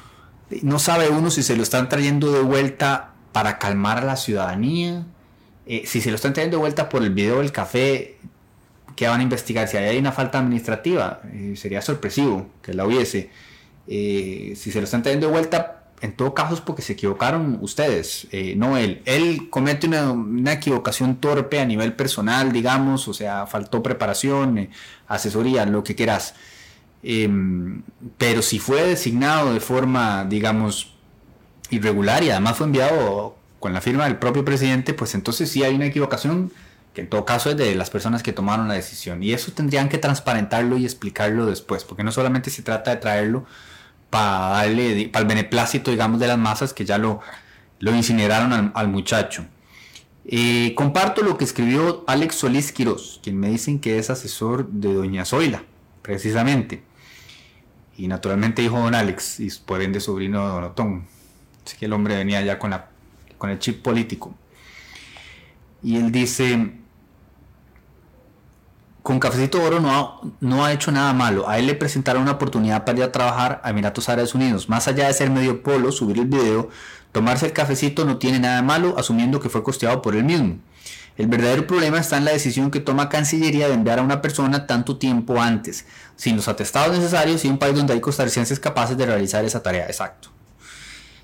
no 0.63 0.79
sabe 0.79 1.09
uno 1.09 1.31
si 1.31 1.43
se 1.43 1.57
lo 1.57 1.63
están 1.63 1.89
trayendo 1.89 2.33
de 2.33 2.41
vuelta 2.41 3.13
para 3.33 3.59
calmar 3.59 3.99
a 3.99 4.05
la 4.05 4.17
ciudadanía, 4.17 5.07
eh, 5.67 5.85
si 5.87 6.01
se 6.01 6.11
lo 6.11 6.17
están 6.17 6.35
trayendo 6.35 6.59
de 6.59 6.61
vuelta 6.61 6.89
por 6.89 7.03
el 7.03 7.11
video 7.11 7.39
del 7.39 7.53
café, 7.53 8.19
que 8.97 9.09
van 9.09 9.21
a 9.21 9.23
investigar? 9.23 9.69
Si 9.69 9.77
hay 9.77 9.99
una 9.99 10.13
falta 10.13 10.39
administrativa, 10.39 11.21
eh, 11.33 11.55
sería 11.57 11.81
sorpresivo 11.81 12.51
que 12.63 12.75
la 12.75 12.85
hubiese. 12.85 13.31
Eh, 13.87 14.53
si 14.57 14.71
se 14.71 14.79
lo 14.79 14.85
están 14.85 15.03
trayendo 15.03 15.27
de 15.29 15.33
vuelta, 15.33 15.82
en 16.03 16.13
todo 16.15 16.35
caso 16.35 16.55
es 16.55 16.61
porque 16.61 16.83
se 16.83 16.95
equivocaron 16.95 17.59
ustedes, 17.63 18.27
no 18.57 18.77
él. 18.77 19.03
Él 19.05 19.49
comete 19.51 19.87
una, 19.87 20.53
equivocación 20.53 21.17
torpe 21.17 21.61
a 21.61 21.65
nivel 21.65 21.95
personal, 21.95 22.53
digamos, 22.53 23.07
o 23.07 23.15
sea, 23.15 23.47
faltó 23.47 23.85
preparación, 23.85 24.69
asesoría, 25.07 25.65
lo 25.65 25.85
que 25.85 25.95
quieras. 25.95 26.35
Em, 27.05 27.83
pero 28.19 28.43
si 28.43 28.59
fue 28.59 28.83
designado 28.83 29.55
de 29.55 29.61
forma, 29.61 30.25
digamos, 30.25 30.95
irregular 31.71 32.25
y 32.25 32.31
además 32.31 32.57
fue 32.57 32.67
enviado 32.67 33.37
con 33.61 33.73
la 33.73 33.81
firma 33.81 34.05
del 34.05 34.17
propio 34.17 34.45
presidente, 34.45 34.95
pues 34.95 35.15
entonces 35.15 35.51
sí 35.51 35.63
hay 35.63 35.75
una 35.75 35.87
equivocación 35.87 36.51
que 36.95 37.03
en 37.03 37.09
todo 37.09 37.25
caso 37.25 37.51
es 37.51 37.57
de 37.57 37.75
las 37.77 37.91
personas 37.91 38.25
que 38.25 38.33
tomaron 38.33 38.67
la 38.67 38.75
decisión. 38.75 39.23
Y 39.23 39.33
eso 39.33 39.53
tendrían 39.53 39.89
que 39.89 39.99
transparentarlo 39.99 40.77
y 40.79 40.85
explicarlo 40.85 41.47
después, 41.47 41.85
porque 41.85 42.03
no 42.03 42.11
solamente 42.11 42.51
se 42.51 42.63
trata 42.63 42.91
de 42.91 42.97
traerlo 42.97 43.47
para 44.13 44.49
darle, 44.51 45.09
para 45.09 45.23
el 45.23 45.27
beneplácito, 45.27 45.91
digamos, 45.91 46.21
de 46.21 46.27
las 46.27 46.37
masas 46.37 46.75
que 46.75 46.85
ya 46.85 46.99
lo, 46.99 47.21
incineraron 47.81 48.71
al, 48.75 48.89
muchacho. 48.89 49.47
Eh, 50.27 50.75
comparto 50.77 51.23
lo 51.23 51.39
que 51.39 51.45
escribió 51.45 52.05
Alex 52.07 52.35
Solís 52.35 52.73
Quiroz, 52.73 53.21
quien 53.23 53.41
me 53.41 53.49
dicen 53.49 53.81
que 53.81 53.99
es 53.99 54.11
asesor 54.11 54.69
de 54.69 54.93
Doña 54.93 55.25
Zoila, 55.25 55.65
precisamente 56.03 56.83
y 57.97 58.07
naturalmente 58.07 58.63
hijo 58.63 58.77
de 58.77 58.83
don 58.83 58.95
Alex 58.95 59.41
y 59.41 59.49
por 59.65 59.81
ende 59.81 59.99
sobrino 59.99 60.47
de 60.47 60.53
don 60.53 60.65
Otón. 60.65 61.07
Así 61.65 61.79
que 61.79 61.87
el 61.87 61.95
hombre 61.95 62.15
venía 62.15 62.43
ya 62.43 62.59
con 62.59 63.51
el 63.51 63.59
chip 63.61 63.83
político. 63.83 64.35
Y 65.83 65.97
él 65.97 66.13
dice, 66.13 66.82
con 69.03 69.19
Cafecito 69.19 69.63
Oro 69.63 69.81
no 69.81 69.91
ha, 69.91 70.21
no 70.41 70.65
ha 70.65 70.73
hecho 70.73 70.93
nada 70.93 71.13
malo. 71.13 71.49
A 71.49 71.59
él 71.59 71.67
le 71.67 71.75
presentaron 71.75 72.23
una 72.23 72.33
oportunidad 72.33 72.85
para 72.85 72.99
ir 72.99 73.05
a 73.05 73.13
trabajar 73.13 73.61
a 73.65 73.71
Emiratos 73.71 74.09
Árabes 74.09 74.35
Unidos. 74.35 74.69
Más 74.69 74.87
allá 74.87 75.09
de 75.09 75.15
ser 75.15 75.31
medio 75.31 75.63
polo, 75.63 75.91
subir 75.91 76.19
el 76.19 76.27
video, 76.27 76.69
tomarse 77.11 77.47
el 77.47 77.53
cafecito 77.53 78.05
no 78.05 78.19
tiene 78.19 78.39
nada 78.39 78.63
malo, 78.63 78.97
asumiendo 78.99 79.41
que 79.41 79.49
fue 79.49 79.63
costeado 79.63 80.03
por 80.03 80.15
él 80.15 80.25
mismo. 80.25 80.59
El 81.19 81.27
verdadero 81.27 81.67
problema 81.67 81.99
está 81.99 82.17
en 82.17 82.25
la 82.25 82.31
decisión 82.31 82.71
que 82.71 82.81
toma 82.81 83.09
Cancillería 83.09 83.69
de 83.69 83.75
enviar 83.75 83.99
a 83.99 84.03
una 84.03 84.23
persona 84.23 84.67
tanto 84.67 84.97
tiempo 84.97 85.41
antes, 85.41 85.85
sin 86.17 86.37
los 86.37 86.49
atestados 86.49 86.97
necesarios 86.97 87.45
y 87.45 87.49
un 87.49 87.59
país 87.59 87.77
donde 87.77 87.93
hay 87.93 88.01
costarricenses 88.01 88.61
capaces 88.61 88.97
de 88.97 89.05
realizar 89.05 89.45
esa 89.45 89.63
tarea. 89.63 89.87
Exacto. 89.87 90.31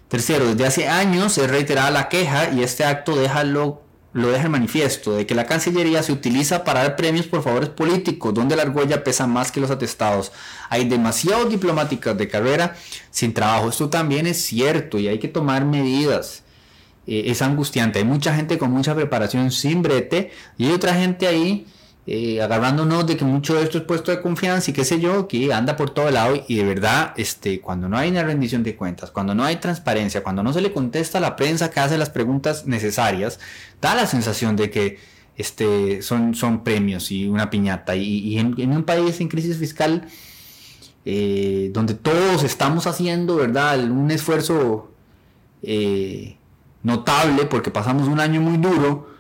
Tercero, 0.09 0.47
desde 0.47 0.67
hace 0.67 0.89
años 0.89 1.39
es 1.39 1.51
reiterada 1.51 1.91
la 1.91 2.09
queja 2.09 2.51
y 2.51 2.63
este 2.63 2.85
acto 2.85 3.17
deja 3.17 3.45
lo, 3.45 3.83
lo 4.19 4.29
deja 4.29 4.45
el 4.45 4.51
manifiesto 4.51 5.17
de 5.17 5.27
que 5.27 5.35
la 5.35 5.47
Cancillería 5.47 6.03
se 6.03 6.13
utiliza 6.13 6.65
para 6.65 6.83
dar 6.83 6.97
premios 6.97 7.27
por 7.27 7.43
favores 7.43 7.69
políticos, 7.71 8.35
donde 8.35 8.57
la 8.57 8.63
argolla 8.63 9.05
pesa 9.05 9.27
más 9.27 9.53
que 9.53 9.61
los 9.61 9.71
atestados. 9.71 10.33
Hay 10.69 10.89
demasiados 10.89 11.49
diplomáticos 11.49 12.17
de 12.17 12.29
carrera 12.29 12.77
sin 13.11 13.33
trabajo. 13.33 13.69
Esto 13.69 13.89
también 13.89 14.27
es 14.27 14.43
cierto 14.43 14.99
y 14.99 15.09
hay 15.09 15.19
que 15.19 15.29
tomar 15.29 15.65
medidas. 15.65 16.43
Eh, 17.07 17.25
es 17.27 17.41
angustiante. 17.41 17.99
Hay 18.01 18.05
mucha 18.05 18.35
gente 18.35 18.59
con 18.59 18.71
mucha 18.71 18.95
preparación 18.95 19.51
sin 19.51 19.83
brete 19.83 20.31
y 20.59 20.67
hay 20.67 20.73
otra 20.73 20.95
gente 20.95 21.27
ahí 21.27 21.67
eh, 22.11 22.41
agarrándonos 22.41 23.07
de 23.07 23.19
que 23.19 23.25
mucho 23.27 23.55
de 23.55 23.65
esto 23.65 23.77
es 23.77 23.85
puesto 23.85 24.11
de 24.11 24.23
confianza 24.23 24.71
y 24.71 24.73
qué 24.73 24.83
sé 24.83 24.99
yo, 24.99 25.29
que 25.29 25.53
anda 25.53 25.77
por 25.77 25.91
todo 25.91 26.11
lado 26.11 26.43
y 26.49 26.57
de 26.57 26.65
verdad, 26.65 27.13
este, 27.19 27.61
cuando 27.61 27.87
no 27.87 27.99
hay 27.99 28.09
una 28.09 28.23
rendición 28.23 28.63
de 28.63 28.75
cuentas, 28.77 29.11
cuando 29.11 29.35
no 29.35 29.45
hay 29.45 29.57
transparencia, 29.57 30.23
cuando 30.23 30.43
no 30.43 30.55
se 30.55 30.63
le 30.63 30.73
contesta 30.73 31.19
a 31.19 31.21
la 31.21 31.37
prensa 31.37 31.71
que 31.71 31.81
hace 31.81 31.99
las 31.99 32.09
preguntas 32.09 32.65
necesarias, 32.65 33.39
da 33.83 33.95
la 33.95 34.07
sensación 34.07 34.57
de 34.57 34.71
que 34.71 34.99
este, 35.37 36.01
son, 36.01 36.35
son 36.35 36.65
premios 36.65 37.13
y 37.13 37.29
una 37.29 37.51
piñata. 37.51 37.95
Y, 37.95 38.39
en, 38.39 38.73
un 38.73 38.85
país 38.85 39.21
en 39.21 39.29
crisis 39.29 39.59
fiscal, 39.59 40.09
eh, 41.05 41.69
donde 41.75 41.93
todos 41.93 42.43
estamos 42.43 42.87
haciendo, 42.87 43.37
¿verdad? 43.37 43.79
Un 43.85 44.11
esfuerzo 44.11 44.91
notable 46.83 47.45
porque 47.45 47.71
pasamos 47.71 48.09
un 48.09 48.19
año 48.19 48.41
muy 48.41 48.57
duro, 48.57 49.18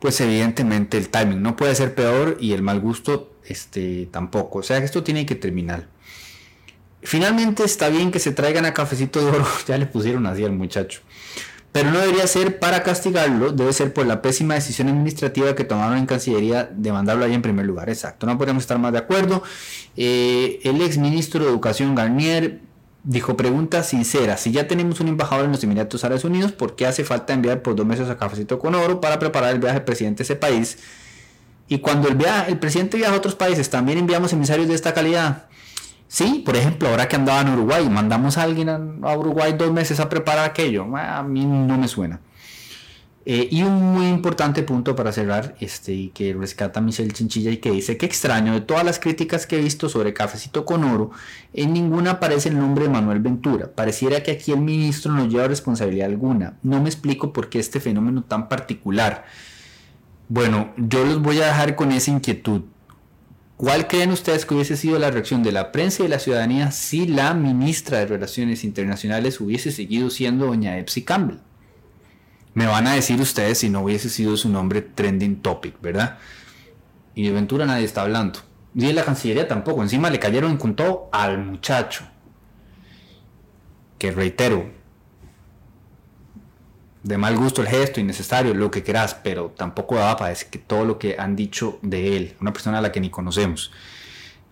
pues 0.00 0.20
evidentemente 0.20 0.96
el 0.96 1.08
timing 1.08 1.42
no 1.42 1.56
puede 1.56 1.74
ser 1.74 1.94
peor 1.94 2.36
y 2.40 2.52
el 2.52 2.62
mal 2.62 2.80
gusto 2.80 3.32
este, 3.44 4.08
tampoco. 4.10 4.60
O 4.60 4.62
sea 4.62 4.78
que 4.78 4.86
esto 4.86 5.02
tiene 5.02 5.26
que 5.26 5.34
terminar. 5.34 5.88
Finalmente 7.02 7.64
está 7.64 7.88
bien 7.88 8.10
que 8.10 8.18
se 8.18 8.32
traigan 8.32 8.64
a 8.66 8.74
cafecito 8.74 9.20
de 9.20 9.30
oro, 9.30 9.46
ya 9.66 9.78
le 9.78 9.86
pusieron 9.86 10.26
así 10.26 10.44
al 10.44 10.52
muchacho. 10.52 11.00
Pero 11.72 11.92
no 11.92 12.00
debería 12.00 12.26
ser 12.26 12.58
para 12.58 12.82
castigarlo, 12.82 13.52
debe 13.52 13.72
ser 13.72 13.92
por 13.92 14.04
la 14.04 14.22
pésima 14.22 14.54
decisión 14.54 14.88
administrativa 14.88 15.54
que 15.54 15.62
tomaron 15.62 15.98
en 15.98 16.06
Cancillería 16.06 16.64
de 16.64 16.90
mandarlo 16.90 17.24
ahí 17.24 17.32
en 17.32 17.42
primer 17.42 17.64
lugar. 17.64 17.88
Exacto, 17.88 18.26
no 18.26 18.36
podemos 18.38 18.64
estar 18.64 18.78
más 18.78 18.92
de 18.92 18.98
acuerdo. 18.98 19.44
Eh, 19.96 20.58
el 20.64 20.82
ex 20.82 20.98
ministro 20.98 21.44
de 21.44 21.50
Educación 21.50 21.94
Garnier 21.94 22.60
Dijo, 23.02 23.36
pregunta 23.36 23.82
sincera, 23.82 24.36
si 24.36 24.52
ya 24.52 24.68
tenemos 24.68 25.00
un 25.00 25.08
embajador 25.08 25.46
en 25.46 25.52
los 25.52 25.64
Emiratos 25.64 26.04
Árabes 26.04 26.24
Unidos, 26.24 26.52
¿por 26.52 26.76
qué 26.76 26.86
hace 26.86 27.02
falta 27.02 27.32
enviar 27.32 27.62
por 27.62 27.74
dos 27.74 27.86
meses 27.86 28.10
a 28.10 28.18
Cafecito 28.18 28.58
con 28.58 28.74
Oro 28.74 29.00
para 29.00 29.18
preparar 29.18 29.54
el 29.54 29.58
viaje 29.58 29.76
del 29.76 29.84
presidente 29.84 30.18
de 30.18 30.24
ese 30.24 30.36
país? 30.36 30.78
Y 31.66 31.78
cuando 31.78 32.08
el, 32.08 32.18
el 32.48 32.58
presidente 32.58 32.98
viaja 32.98 33.14
a 33.14 33.16
otros 33.16 33.34
países, 33.34 33.70
¿también 33.70 33.98
enviamos 33.98 34.32
emisarios 34.32 34.68
de 34.68 34.74
esta 34.74 34.92
calidad? 34.92 35.46
Sí, 36.08 36.42
por 36.44 36.56
ejemplo, 36.56 36.88
ahora 36.88 37.08
que 37.08 37.16
andaba 37.16 37.40
en 37.40 37.50
Uruguay, 37.50 37.88
mandamos 37.88 38.36
a 38.36 38.42
alguien 38.42 38.68
a, 38.68 39.16
Uruguay 39.16 39.54
dos 39.56 39.72
meses 39.72 40.00
a 40.00 40.08
preparar 40.08 40.44
aquello. 40.44 40.84
A 40.96 41.22
mí 41.22 41.46
no 41.46 41.78
me 41.78 41.88
suena. 41.88 42.20
Eh, 43.26 43.48
y 43.50 43.62
un 43.62 43.74
muy 43.92 44.06
importante 44.06 44.62
punto 44.62 44.96
para 44.96 45.12
cerrar, 45.12 45.54
este, 45.60 46.10
que 46.14 46.32
rescata 46.32 46.80
Michelle 46.80 47.12
Chinchilla 47.12 47.50
y 47.50 47.58
que 47.58 47.70
dice 47.70 47.98
que 47.98 48.06
extraño, 48.06 48.54
de 48.54 48.62
todas 48.62 48.82
las 48.82 48.98
críticas 48.98 49.46
que 49.46 49.58
he 49.58 49.62
visto 49.62 49.90
sobre 49.90 50.14
Cafecito 50.14 50.64
con 50.64 50.84
Oro, 50.84 51.10
en 51.52 51.74
ninguna 51.74 52.12
aparece 52.12 52.48
el 52.48 52.58
nombre 52.58 52.84
de 52.84 52.90
Manuel 52.90 53.20
Ventura. 53.20 53.70
Pareciera 53.74 54.22
que 54.22 54.30
aquí 54.30 54.52
el 54.52 54.60
ministro 54.60 55.12
no 55.12 55.28
lleva 55.28 55.48
responsabilidad 55.48 56.08
alguna. 56.08 56.56
No 56.62 56.80
me 56.80 56.88
explico 56.88 57.32
por 57.32 57.50
qué 57.50 57.58
este 57.58 57.78
fenómeno 57.78 58.22
tan 58.22 58.48
particular. 58.48 59.26
Bueno, 60.28 60.72
yo 60.78 61.04
los 61.04 61.20
voy 61.20 61.40
a 61.40 61.46
dejar 61.46 61.76
con 61.76 61.92
esa 61.92 62.10
inquietud. 62.10 62.62
¿Cuál 63.58 63.88
creen 63.88 64.12
ustedes 64.12 64.46
que 64.46 64.54
hubiese 64.54 64.78
sido 64.78 64.98
la 64.98 65.10
reacción 65.10 65.42
de 65.42 65.52
la 65.52 65.72
prensa 65.72 66.02
y 66.02 66.06
de 66.06 66.08
la 66.08 66.18
ciudadanía 66.18 66.70
si 66.70 67.06
la 67.06 67.34
ministra 67.34 67.98
de 67.98 68.06
Relaciones 68.06 68.64
Internacionales 68.64 69.38
hubiese 69.40 69.70
seguido 69.70 70.08
siendo 70.08 70.46
doña 70.46 70.78
Epsi 70.78 71.02
Campbell? 71.02 71.40
Me 72.54 72.66
van 72.66 72.86
a 72.86 72.94
decir 72.94 73.20
ustedes 73.20 73.58
si 73.58 73.70
no 73.70 73.82
hubiese 73.82 74.08
sido 74.08 74.36
su 74.36 74.48
nombre 74.48 74.82
trending 74.82 75.40
topic, 75.40 75.80
¿verdad? 75.80 76.18
Y 77.14 77.24
de 77.24 77.32
Ventura 77.32 77.66
nadie 77.66 77.84
está 77.84 78.02
hablando. 78.02 78.40
Y 78.74 78.86
de 78.86 78.92
la 78.92 79.04
Cancillería 79.04 79.48
tampoco. 79.48 79.82
Encima 79.82 80.10
le 80.10 80.18
cayeron 80.18 80.56
con 80.56 80.74
todo 80.74 81.08
al 81.12 81.38
muchacho. 81.38 82.04
Que 83.98 84.10
reitero, 84.10 84.70
de 87.02 87.18
mal 87.18 87.36
gusto 87.36 87.62
el 87.62 87.68
gesto, 87.68 88.00
innecesario, 88.00 88.54
lo 88.54 88.70
que 88.70 88.82
quieras, 88.82 89.16
pero 89.22 89.52
tampoco 89.56 89.96
daba 89.96 90.16
para 90.16 90.30
decir 90.30 90.48
que 90.48 90.58
todo 90.58 90.84
lo 90.84 90.98
que 90.98 91.16
han 91.18 91.36
dicho 91.36 91.78
de 91.82 92.16
él, 92.16 92.36
una 92.40 92.52
persona 92.52 92.78
a 92.78 92.80
la 92.80 92.92
que 92.92 93.00
ni 93.00 93.10
conocemos. 93.10 93.70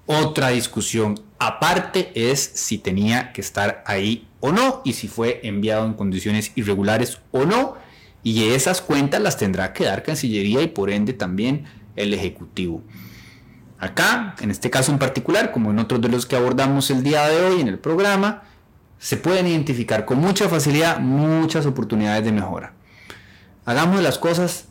Otra 0.07 0.49
discusión 0.49 1.21
aparte 1.39 2.13
es 2.15 2.41
si 2.41 2.79
tenía 2.79 3.33
que 3.33 3.43
estar 3.43 3.83
ahí 3.87 4.27
o 4.41 4.53
no 4.53 4.81
y 4.85 4.95
si 4.95 5.09
fue 5.09 5.41
enviado 5.43 5.85
en 5.85 5.95
condiciones 5.95 6.53
irregulares 6.55 7.21
o 7.31 7.45
no 7.45 7.77
y 8.29 8.53
esas 8.53 8.83
cuentas 8.83 9.23
las 9.23 9.39
tendrá 9.39 9.73
que 9.73 9.85
dar 9.85 10.03
Cancillería 10.03 10.61
y 10.61 10.67
por 10.67 10.91
ende 10.91 11.15
también 11.15 11.65
el 11.97 12.13
Ejecutivo. 12.13 12.83
Acá, 13.79 14.35
en 14.41 14.51
este 14.51 14.69
caso 14.69 14.93
en 14.93 14.99
particular, 14.99 15.51
como 15.51 15.71
en 15.71 15.79
otros 15.79 16.01
de 16.03 16.09
los 16.09 16.27
que 16.27 16.37
abordamos 16.37 16.91
el 16.91 17.03
día 17.03 17.27
de 17.27 17.41
hoy 17.41 17.61
en 17.63 17.69
el 17.69 17.79
programa, 17.79 18.43
se 18.99 19.17
pueden 19.17 19.47
identificar 19.47 20.05
con 20.05 20.19
mucha 20.19 20.47
facilidad 20.49 20.99
muchas 20.99 21.65
oportunidades 21.65 22.25
de 22.25 22.33
mejora. 22.33 22.75
Hagamos 23.65 24.03
las 24.03 24.19
cosas 24.19 24.67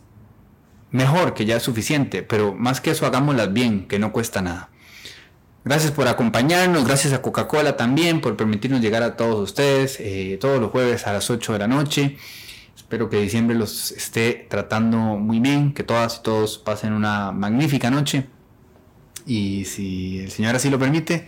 mejor, 0.91 1.33
que 1.33 1.45
ya 1.45 1.55
es 1.55 1.63
suficiente, 1.63 2.21
pero 2.21 2.53
más 2.53 2.79
que 2.79 2.91
eso, 2.91 3.07
hagámoslas 3.07 3.53
bien, 3.53 3.87
que 3.87 3.97
no 3.97 4.11
cuesta 4.11 4.41
nada. 4.41 4.69
Gracias 5.65 5.91
por 5.91 6.07
acompañarnos, 6.07 6.85
gracias 6.85 7.13
a 7.13 7.21
Coca-Cola 7.23 7.75
también 7.75 8.21
por 8.21 8.37
permitirnos 8.37 8.81
llegar 8.81 9.03
a 9.03 9.17
todos 9.17 9.41
ustedes 9.41 9.97
eh, 9.99 10.37
todos 10.39 10.61
los 10.61 10.69
jueves 10.69 11.07
a 11.07 11.13
las 11.13 11.29
8 11.29 11.53
de 11.53 11.59
la 11.59 11.67
noche. 11.67 12.17
Espero 12.77 13.09
que 13.09 13.19
diciembre 13.19 13.57
los 13.57 13.91
esté 13.91 14.45
tratando 14.49 14.97
muy 14.97 15.39
bien, 15.39 15.73
que 15.73 15.83
todas 15.83 16.19
y 16.19 16.23
todos 16.23 16.59
pasen 16.59 16.93
una 16.93 17.31
magnífica 17.31 17.89
noche. 17.89 18.27
Y 19.25 19.65
si 19.65 20.19
el 20.19 20.31
Señor 20.31 20.55
así 20.55 20.69
lo 20.69 20.79
permite, 20.79 21.27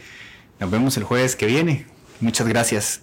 nos 0.60 0.70
vemos 0.70 0.96
el 0.96 1.04
jueves 1.04 1.36
que 1.36 1.48
viene. 1.48 1.88
Muchas 2.22 2.48
gracias. 2.48 3.02